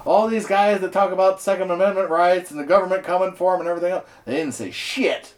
[0.05, 3.61] all these guys that talk about Second Amendment rights and the government coming for them
[3.61, 5.36] and everything else, they didn't say shit.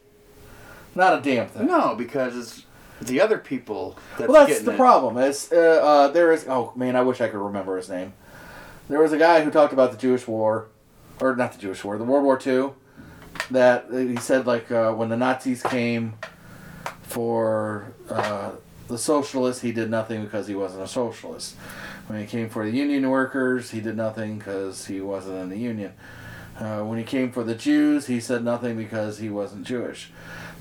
[0.98, 1.68] Not a damn thing.
[1.68, 2.66] No, because it's
[3.02, 4.78] the other people that's well, that's the it.
[4.78, 5.18] problem.
[5.18, 6.48] Is uh, uh, there is?
[6.50, 8.14] Oh man, I wish I could remember his name.
[8.90, 10.70] There was a guy who talked about the Jewish War,
[11.22, 12.72] or not the Jewish War, the World War II.
[13.52, 16.16] That uh, he said like uh, when the Nazis came
[17.04, 18.54] for uh,
[18.88, 21.56] the socialists, he did nothing because he wasn't a socialist.
[22.08, 25.58] When he came for the union workers, he did nothing because he wasn't in the
[25.58, 25.94] union.
[26.60, 30.10] Uh, when he came for the Jews, he said nothing because he wasn't Jewish.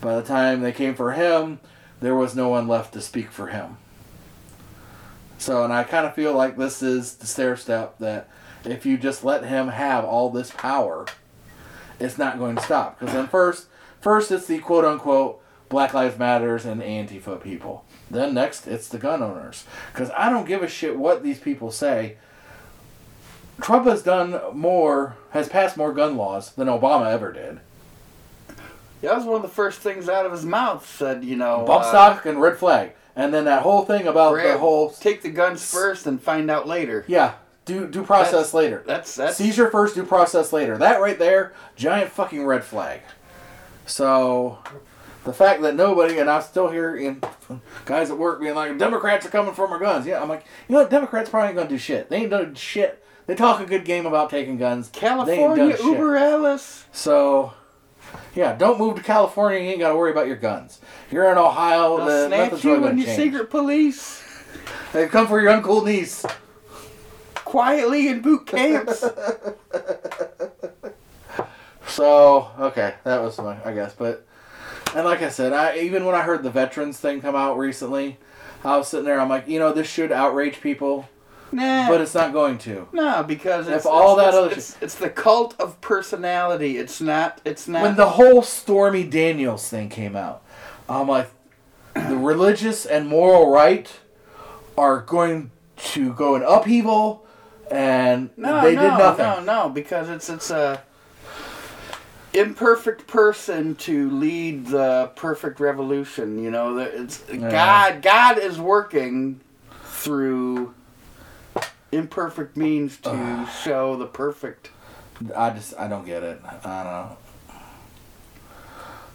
[0.01, 1.61] By the time they came for him,
[2.01, 3.79] there was no one left to speak for him.
[5.39, 8.29] So, and I kind of feel like this is the stair step that
[8.65, 11.07] if you just let him have all this power,
[12.01, 12.99] it's not going to stop.
[12.99, 13.67] Because then first,
[14.01, 17.85] first it's the quote unquote Black Lives Matters and Antifa people.
[18.11, 19.65] Then next, it's the gun owners.
[19.93, 22.17] Because I don't give a shit what these people say.
[23.61, 27.61] Trump has done more, has passed more gun laws than Obama ever did.
[29.03, 30.87] Yeah, that was one of the first things out of his mouth.
[30.97, 32.93] Said, you know, Bump uh, stock and red flag.
[33.15, 36.69] And then that whole thing about the whole take the guns first and find out
[36.69, 37.05] later.
[37.09, 38.85] Yeah, due due process That's- later.
[38.87, 40.77] That's that's Seizure first, due process later.
[40.77, 43.01] That right there, giant fucking red flag.
[43.87, 44.59] So,
[45.25, 47.23] the fact that nobody, and I'm still hearing
[47.85, 50.07] guys at work being like, Democrats are coming for my guns.
[50.07, 50.91] Yeah, I'm like, you know what?
[50.91, 52.11] Democrats probably ain't gonna do shit.
[52.11, 53.03] They ain't done shit.
[53.27, 54.89] They talk a good game about taking guns.
[54.93, 55.81] California done shit.
[55.87, 56.85] Über Alles.
[56.93, 57.55] So,
[58.37, 59.59] yeah, don't move to California.
[59.61, 60.81] You ain't got to worry about your guns.
[61.11, 61.97] You're in Ohio.
[61.97, 63.17] They'll the, you really when gonna change.
[63.17, 64.23] secret police
[64.93, 66.25] They've come for your uncool niece.
[67.35, 69.05] quietly in boot camps.
[71.89, 74.27] So okay, that was my I guess, but
[74.95, 78.19] and like I said, I even when I heard the veterans thing come out recently,
[78.65, 79.19] I was sitting there.
[79.19, 81.09] I'm like, you know, this should outrage people,
[81.57, 81.89] Nah.
[81.89, 82.87] but it's not going to.
[82.93, 86.77] no, because it's, all it's, that it's, other it's, it's the cult of personality.
[86.77, 87.41] It's not.
[87.47, 87.83] It's not.
[87.83, 90.43] When the whole Stormy Daniels thing came out,
[90.87, 91.31] I'm like,
[91.95, 93.91] the religious and moral right
[94.77, 97.27] are going to go in upheaval,
[97.71, 99.25] and no, they no, did nothing.
[99.25, 100.83] No, no, no, because it's it's a
[102.35, 106.43] imperfect person to lead the perfect revolution.
[106.43, 108.03] You know, it's God.
[108.03, 109.41] God is working
[109.85, 110.75] through
[111.93, 114.71] imperfect means to show the perfect.
[115.35, 116.41] I just I don't get it.
[116.45, 117.17] I don't know.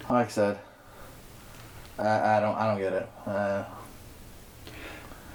[0.10, 0.60] Like I said,
[1.98, 3.10] I, I don't I don't get it.
[3.26, 3.64] Uh,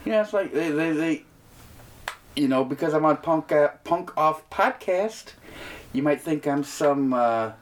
[0.04, 1.24] Yeah, it's like they they, they
[2.34, 5.32] you know because I'm on punk uh, punk off podcast,
[5.92, 7.52] you might think I'm some uh,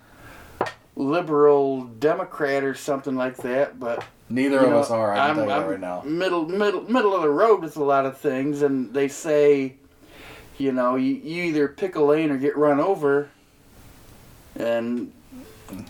[0.96, 5.12] liberal Democrat or something like that, but neither of know, us are.
[5.12, 6.02] I can I'm, tell you that I'm right now.
[6.02, 9.74] Middle middle middle of the road with a lot of things, and they say,
[10.58, 13.28] you know, you, you either pick a lane or get run over,
[14.56, 15.12] and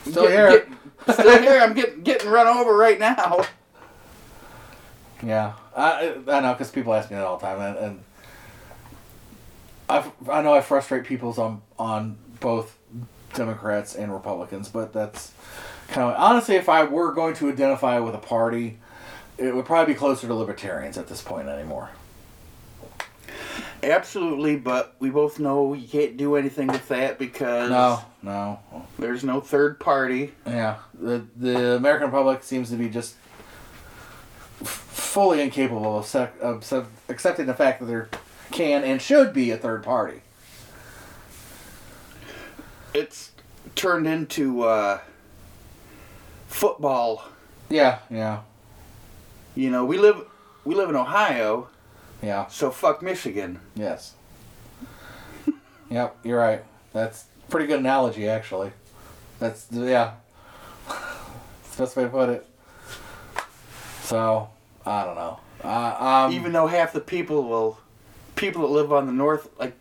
[0.07, 0.67] Still get- here.
[1.07, 1.61] get- still here.
[1.61, 3.45] I'm getting getting run over right now.
[5.23, 8.01] Yeah, I I know because people ask me that all the time, and, and
[9.89, 12.77] I I know I frustrate people's on on both
[13.35, 15.33] Democrats and Republicans, but that's
[15.89, 18.79] kind of honestly, if I were going to identify with a party,
[19.39, 21.91] it would probably be closer to libertarians at this point anymore.
[23.83, 28.59] Absolutely, but we both know you can't do anything with that because No, no,
[28.99, 30.33] there's no third party.
[30.47, 33.15] yeah, the the American Republic seems to be just
[34.63, 38.09] fully incapable of, sec- of accepting the fact that there
[38.51, 40.21] can and should be a third party.
[42.95, 43.33] It's
[43.75, 45.01] turned into uh,
[46.47, 47.25] football.
[47.69, 48.43] Yeah, yeah,
[49.57, 50.25] You know, we live
[50.65, 51.69] we live in Ohio,
[52.23, 52.47] yeah.
[52.47, 53.59] so fuck Michigan.
[53.75, 54.15] Yes.
[55.91, 56.63] yep, you're right.
[56.93, 58.71] That's a pretty good analogy, actually.
[59.41, 60.13] That's yeah.
[60.87, 62.47] That's the best way to put it.
[64.03, 64.49] So
[64.87, 65.41] I don't know.
[65.65, 67.79] Uh, um, Even though half the people will,
[68.37, 69.75] people that live on the north, like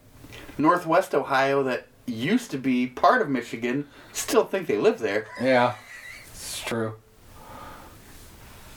[0.57, 5.27] northwest Ohio, that used to be part of Michigan, still think they live there.
[5.41, 5.75] yeah,
[6.31, 6.95] it's true.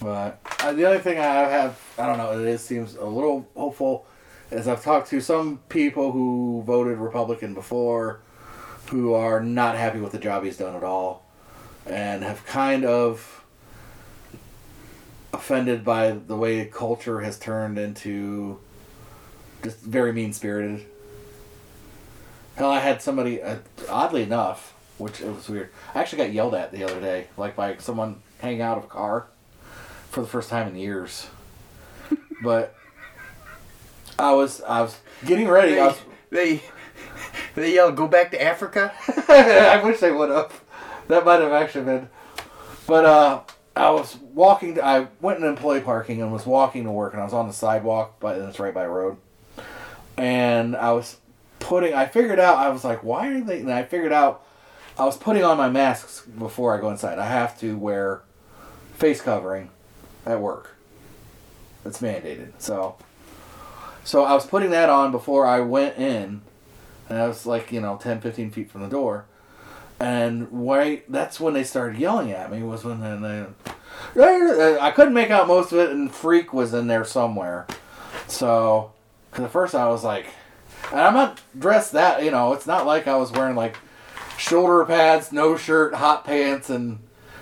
[0.00, 3.48] But uh, the other thing I have, I don't know, it is, seems a little
[3.56, 4.06] hopeful,
[4.50, 8.20] is I've talked to some people who voted Republican before,
[8.90, 11.24] who are not happy with the job he's done at all,
[11.86, 13.44] and have kind of
[15.32, 18.58] offended by the way culture has turned into
[19.62, 20.86] just very mean spirited.
[22.56, 23.58] Hell, I had somebody, uh,
[23.88, 25.70] oddly enough, which it was weird.
[25.94, 28.88] I actually got yelled at the other day, like by someone hanging out of a
[28.88, 29.26] car
[30.10, 31.28] for the first time in years.
[32.42, 32.74] but
[34.18, 35.72] I was I was getting ready.
[35.72, 36.00] I They, was,
[36.30, 36.62] they,
[37.54, 38.92] they yell, "Go back to Africa."
[39.28, 40.62] I wish they would have.
[41.08, 42.08] That might have actually been.
[42.86, 43.40] But uh,
[43.74, 44.80] I was walking.
[44.80, 47.52] I went in employee parking and was walking to work, and I was on the
[47.52, 49.18] sidewalk, but it's right by road.
[50.16, 51.18] And I was
[51.66, 51.94] putting.
[51.94, 52.58] I figured out.
[52.58, 53.60] I was like, why are they?
[53.60, 54.44] And I figured out.
[54.98, 57.18] I was putting on my masks before I go inside.
[57.18, 58.22] I have to wear
[58.94, 59.70] face covering
[60.24, 60.74] at work.
[61.84, 62.52] It's mandated.
[62.58, 62.96] So.
[64.04, 66.42] So I was putting that on before I went in,
[67.08, 69.24] and I was like, you know, 10, 15 feet from the door.
[69.98, 72.62] And right, that's when they started yelling at me.
[72.62, 77.04] Was when they, I couldn't make out most of it, and Freak was in there
[77.04, 77.66] somewhere.
[78.28, 78.92] So,
[79.32, 80.26] cause at first I was like,
[80.92, 83.76] and I'm not dressed that, you know, it's not like I was wearing like
[84.38, 86.98] shoulder pads, no shirt, hot pants, and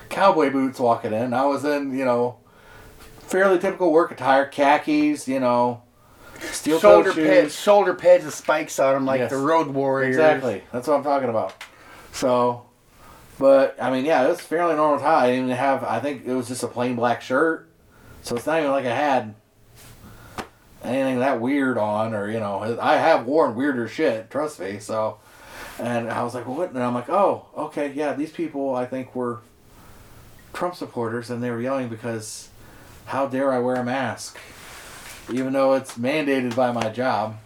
[0.08, 1.32] cowboy boots walking in.
[1.34, 2.36] I was in, you know,
[3.20, 5.82] fairly typical work attire, khakis, you know,
[6.40, 7.26] steel shoulder shoes.
[7.28, 9.30] pads, shoulder pads with spikes on them, like Yes.
[9.30, 10.16] the Road Warriors.
[10.16, 10.62] Exactly.
[10.72, 11.54] That's what I'm talking about.
[12.12, 12.66] So,
[13.38, 15.24] but I mean, yeah, it was fairly normal tie.
[15.24, 15.82] I didn't even have.
[15.84, 17.68] I think it was just a plain black shirt.
[18.22, 19.34] So it's not even like I had
[20.84, 24.30] anything that weird on, or you know, I have worn weirder shit.
[24.30, 24.78] Trust me.
[24.78, 25.18] So,
[25.78, 26.70] and I was like, what?
[26.70, 29.40] And I'm like, oh, okay, yeah, these people I think were
[30.52, 32.48] Trump supporters, and they were yelling because
[33.06, 34.38] how dare I wear a mask,
[35.32, 37.38] even though it's mandated by my job.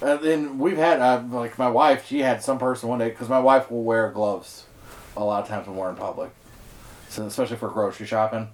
[0.00, 2.06] And then we've had uh, like my wife.
[2.06, 4.64] She had some person one day because my wife will wear gloves
[5.16, 6.30] a lot of times when we're in public,
[7.08, 8.48] so especially for grocery shopping.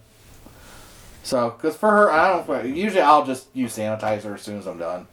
[1.25, 2.77] So, because for her, I don't.
[2.77, 5.07] Usually, I'll just use sanitizer as soon as I'm done.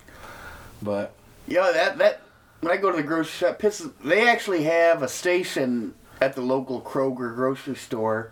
[0.81, 1.13] But
[1.47, 2.21] Yeah, that that
[2.59, 3.91] when I go to the grocery shop, pisses.
[4.03, 8.31] They actually have a station at the local Kroger grocery store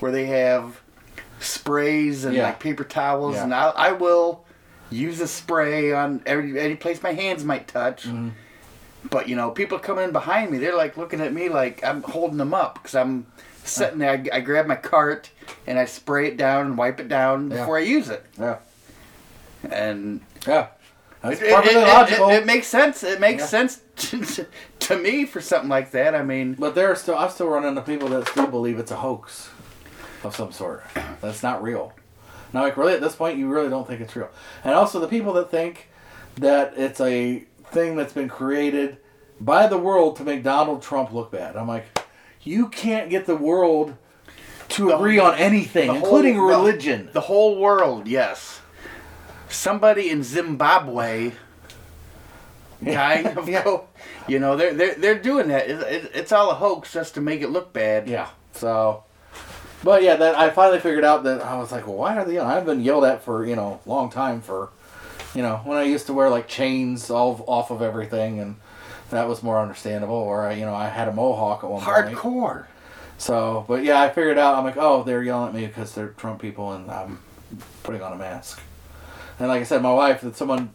[0.00, 0.80] where they have
[1.40, 2.44] sprays and Yeah.
[2.44, 3.44] like paper towels, Yeah.
[3.44, 4.44] and I, I will
[4.90, 8.04] use a spray on every any place my hands might touch.
[8.04, 8.30] Mm-hmm.
[9.10, 12.02] But you know, people coming in behind me, they're like looking at me like I'm
[12.02, 13.26] holding them up because I'm
[13.64, 14.10] sitting there.
[14.32, 15.30] I, I grab my cart
[15.66, 17.58] and I spray it down and wipe it down Yeah.
[17.58, 18.24] before I use it.
[18.38, 18.58] Yeah.
[19.70, 20.68] And Yeah.
[21.22, 23.02] It, it- it- it makes sense.
[23.02, 23.46] It makes Yeah.
[23.46, 24.46] sense to,
[24.80, 26.14] to me for something like that.
[26.14, 28.90] I mean, But there are still, I still run into people that still believe it's
[28.90, 29.50] a hoax
[30.24, 30.82] of some sort.
[31.20, 31.92] That's not real.
[32.54, 34.30] Now, like, really, at this point, you really don't think it's real.
[34.64, 35.88] And also, the people that think
[36.36, 38.96] that it's a thing that's been created
[39.40, 41.54] by the world to make Donald Trump look bad.
[41.56, 41.84] I'm like,
[42.42, 43.94] you can't get the world
[44.70, 47.08] to The- agree on anything, the whole- including the- religion.
[47.12, 48.60] the whole world, yes.
[49.48, 51.32] Somebody in Zimbabwe,
[52.84, 53.78] kind of, Yeah.
[54.28, 55.68] you know, they're they're they're doing that.
[55.68, 58.08] It, it, it's all a hoax just to make it look bad.
[58.08, 58.28] Yeah.
[58.52, 59.02] So,
[59.82, 62.34] but yeah, that I finally figured out that I was like, well, why are they?
[62.34, 64.70] You know, I've been yelled at for you know a long time for,
[65.34, 68.56] you know, when I used to wear like chains all off of everything, and
[69.10, 70.14] that was more understandable.
[70.14, 72.16] Or you know, I had a mohawk at one point.
[72.16, 72.66] Hardcore.
[73.18, 74.54] So, but yeah, I figured out.
[74.56, 77.18] I'm like, oh, they're yelling at me because they're Trump people, and I'm
[77.82, 78.60] putting on a mask.
[79.38, 80.74] And like I said, my wife, that someone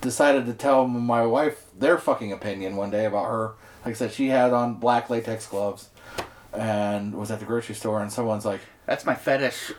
[0.00, 3.52] decided to tell my wife their fucking opinion one day about her.
[3.84, 5.88] Like I said, she had on black latex gloves
[6.52, 9.72] and was at the grocery store, and someone's like, That's my fetish.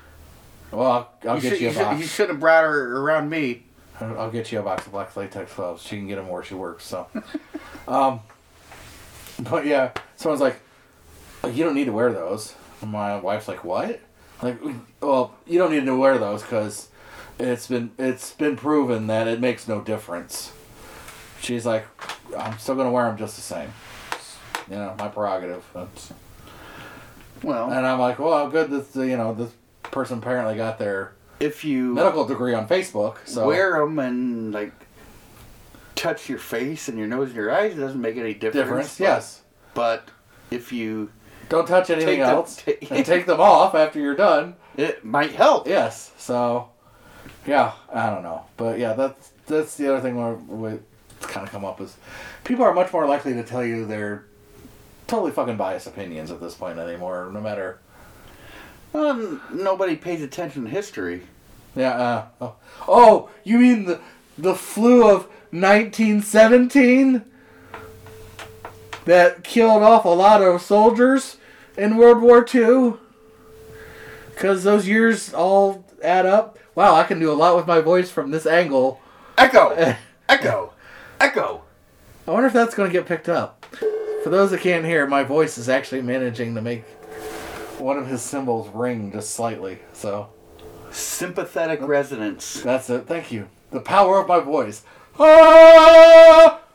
[0.71, 1.99] "Well, I'll, I'll you get should, you you, a box.
[2.01, 3.63] you should have brought her around me.
[3.99, 5.83] I'll get you a box of black latex gloves.
[5.83, 6.83] She can get them where she works.
[6.85, 7.07] So,
[7.87, 8.21] um,
[9.39, 10.59] but yeah, someone's like,
[11.41, 12.55] like, you don't need to wear those.
[12.81, 13.99] And my wife's like, what?
[14.41, 14.59] Like,
[14.99, 16.89] well, you don't need to wear those because
[17.39, 20.51] it's been it's been proven that it makes no difference.
[21.41, 21.85] She's like,
[22.37, 23.73] I'm still gonna wear them just the same.
[24.69, 25.63] You know, my prerogative.
[25.73, 26.13] That's,
[27.41, 28.69] Well, and I'm like, well, good.
[28.69, 29.51] This you know this
[29.83, 31.13] person apparently got their
[31.43, 33.17] if you medical degree on Facebook.
[33.25, 34.71] So wear them and like
[35.95, 38.55] touch your face and your nose and your eyes, it doesn't make any difference.
[38.65, 39.41] difference, but- yes.
[39.73, 40.09] But
[40.51, 41.09] if you,
[41.49, 42.55] Don't touch anything Take them- else.
[42.65, 44.55] ta- and take them off after you're done.
[44.77, 45.67] it might help.
[45.67, 46.11] Yes.
[46.17, 46.69] So,
[47.47, 50.79] yeah, I don't know, but yeah, that's that's the other thing where we
[51.21, 51.95] kind of come up is
[52.43, 54.25] people are much more likely to tell you their
[55.07, 57.29] totally fucking biased opinions at this point anymore.
[57.33, 57.79] No matter.
[58.93, 61.23] Well, nobody pays attention to history.
[61.75, 61.91] Yeah.
[61.91, 62.55] Uh, oh.
[62.87, 63.99] oh, you mean the
[64.37, 67.23] the flu of 1917
[69.05, 71.37] that killed off a lot of soldiers
[71.77, 72.93] in World War II?
[74.33, 76.57] Because those years all add up.
[76.75, 78.99] Wow, I can do a lot with my voice from this angle.
[79.37, 79.69] Echo,
[80.29, 80.73] echo,
[81.19, 81.63] echo.
[82.27, 83.65] I wonder if that's going to get picked up.
[84.23, 86.85] For those that can't hear, my voice is actually managing to make
[87.77, 89.79] one of his cymbals ring just slightly.
[89.91, 90.29] So
[90.93, 92.61] Sympathetic resonance.
[92.61, 93.07] that's it.
[93.07, 93.47] Thank you.
[93.71, 94.83] The power of my voice.
[95.19, 96.59] Ah!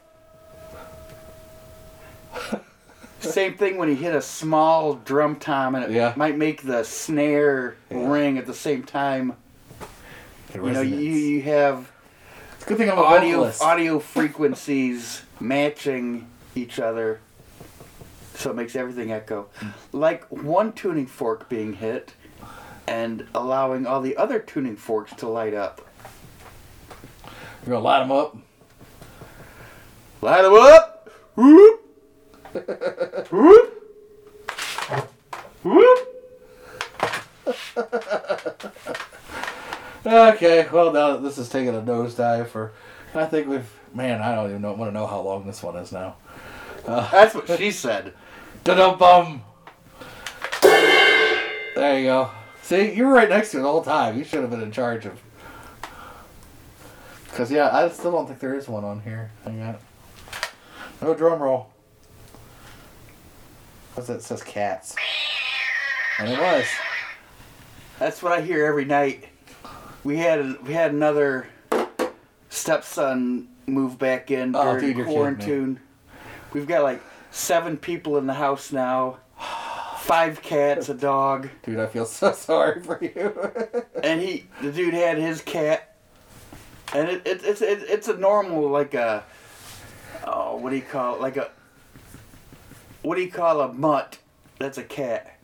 [3.20, 6.12] Same thing when you hit a small drum tom and it Yeah.
[6.16, 8.08] might make the snare Yeah.
[8.10, 9.34] ring at the same time.
[10.52, 11.90] The You know, you, you have
[12.54, 13.62] It's a good thing I'm a audio vocalist.
[13.62, 17.20] audio frequencies matching each other,
[18.34, 19.46] so it makes everything echo.
[19.92, 22.14] Like one tuning fork being hit,
[22.88, 25.86] and allowing all the other tuning forks to light up.
[27.66, 28.36] You're gonna light them up.
[30.22, 31.10] Light them up.
[31.36, 31.84] Whoop.
[33.30, 33.74] Whoop.
[35.62, 35.98] Whoop.
[40.06, 42.72] Okay, well now that this is taking a nosedive for,
[43.14, 45.76] I think we've man, I don't even know want to know how long this one
[45.76, 46.16] is now.
[46.86, 48.14] Uh, That's what she said.
[48.64, 49.42] Da dum bum.
[50.62, 52.30] There you go.
[52.68, 54.18] See, you were right next to it the whole time.
[54.18, 55.18] You should have been in charge of.
[57.32, 59.30] Cause yeah, I still don't think there is one on here.
[59.42, 59.76] Hang on.
[61.00, 61.70] No drum roll.
[63.94, 64.16] What's that?
[64.16, 64.94] It says cats.
[66.18, 66.66] And it was.
[67.98, 69.30] That's what I hear every night.
[70.04, 71.48] We had we had another
[72.50, 75.14] stepson move back in Oh, during dude, you're kidding me.
[75.14, 75.80] quarantine.
[76.52, 77.00] We've got like
[77.30, 79.20] seven people in the house now.
[80.08, 83.82] Five cats, a dog, Dude, I feel so sorry for you.
[84.02, 85.94] and he the dude had his cat,
[86.94, 89.22] and it, it it's it, it's a normal like a
[90.24, 91.50] oh what do you call it like a
[93.02, 94.16] what do you call a mutt?
[94.58, 95.36] That's a cat.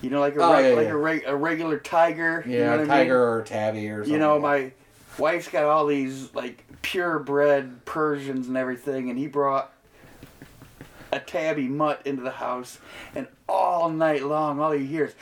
[0.00, 0.92] You know, like a Oh, reg- yeah, like yeah.
[0.92, 2.42] a, reg- a regular tiger.
[2.46, 2.88] you know yeah, what I mean?
[2.88, 4.12] tiger or tabby or something.
[4.14, 4.72] You know, my
[5.18, 9.70] wife's got all these like purebred Persians and everything, and he brought
[11.18, 12.78] a tabby mutt into the house,
[13.14, 15.14] and all night long, all you hear is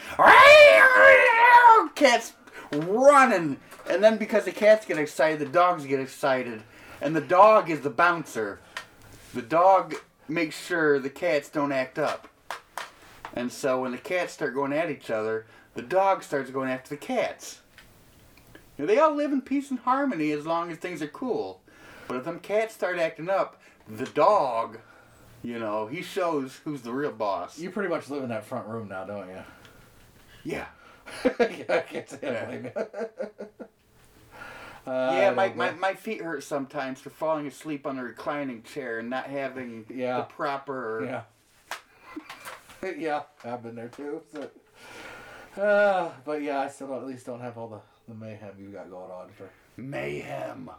[1.95, 2.35] cats
[2.73, 3.59] running,
[3.89, 6.63] and then because the cats get excited, the dogs get excited,
[7.01, 8.61] and the dog is the bouncer.
[9.35, 9.95] The dog
[10.29, 12.29] makes sure the cats don't act up.
[13.35, 16.91] And so when the cats start going at each other, the dog starts going after
[16.91, 17.61] the cats.
[18.79, 21.61] Know, they all live in peace and harmony as long as things are cool.
[22.09, 24.79] But if them cats start acting up, the dog,
[25.47, 27.57] you know, he shows who's the real boss.
[27.57, 29.45] You pretty much live in that front room now, don't you?
[30.43, 30.67] yeah.
[31.25, 31.37] yeah,
[31.69, 32.71] I can't say I blame you.
[32.77, 32.87] Uh,
[35.15, 39.09] Yeah, my, my, my feet hurt sometimes for falling asleep on a reclining chair and
[39.09, 40.19] not having Yeah.
[40.19, 41.25] the proper.
[42.83, 42.91] Yeah.
[42.99, 44.23] yeah, I've been there too.
[44.33, 45.61] So.
[45.63, 47.81] Uh, but yeah, I still at least don't have all the,
[48.13, 49.29] the mayhem you got going on.
[49.31, 49.49] For.
[49.77, 50.71] Mayhem.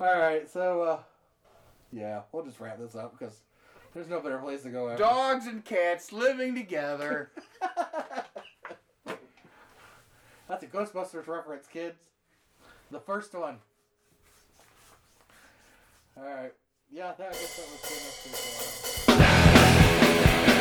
[0.00, 0.98] All right, so uh,
[1.92, 3.40] yeah, we'll just wrap this up because
[3.94, 4.88] there's no better place to go.
[4.88, 5.02] After.
[5.04, 7.30] Dogs and cats living together.
[10.48, 11.98] That's a Ghostbusters reference, kids.
[12.90, 13.56] The first one.
[16.16, 16.52] All right.
[16.90, 18.16] Yeah, I guess that was good enough
[20.46, 20.51] for.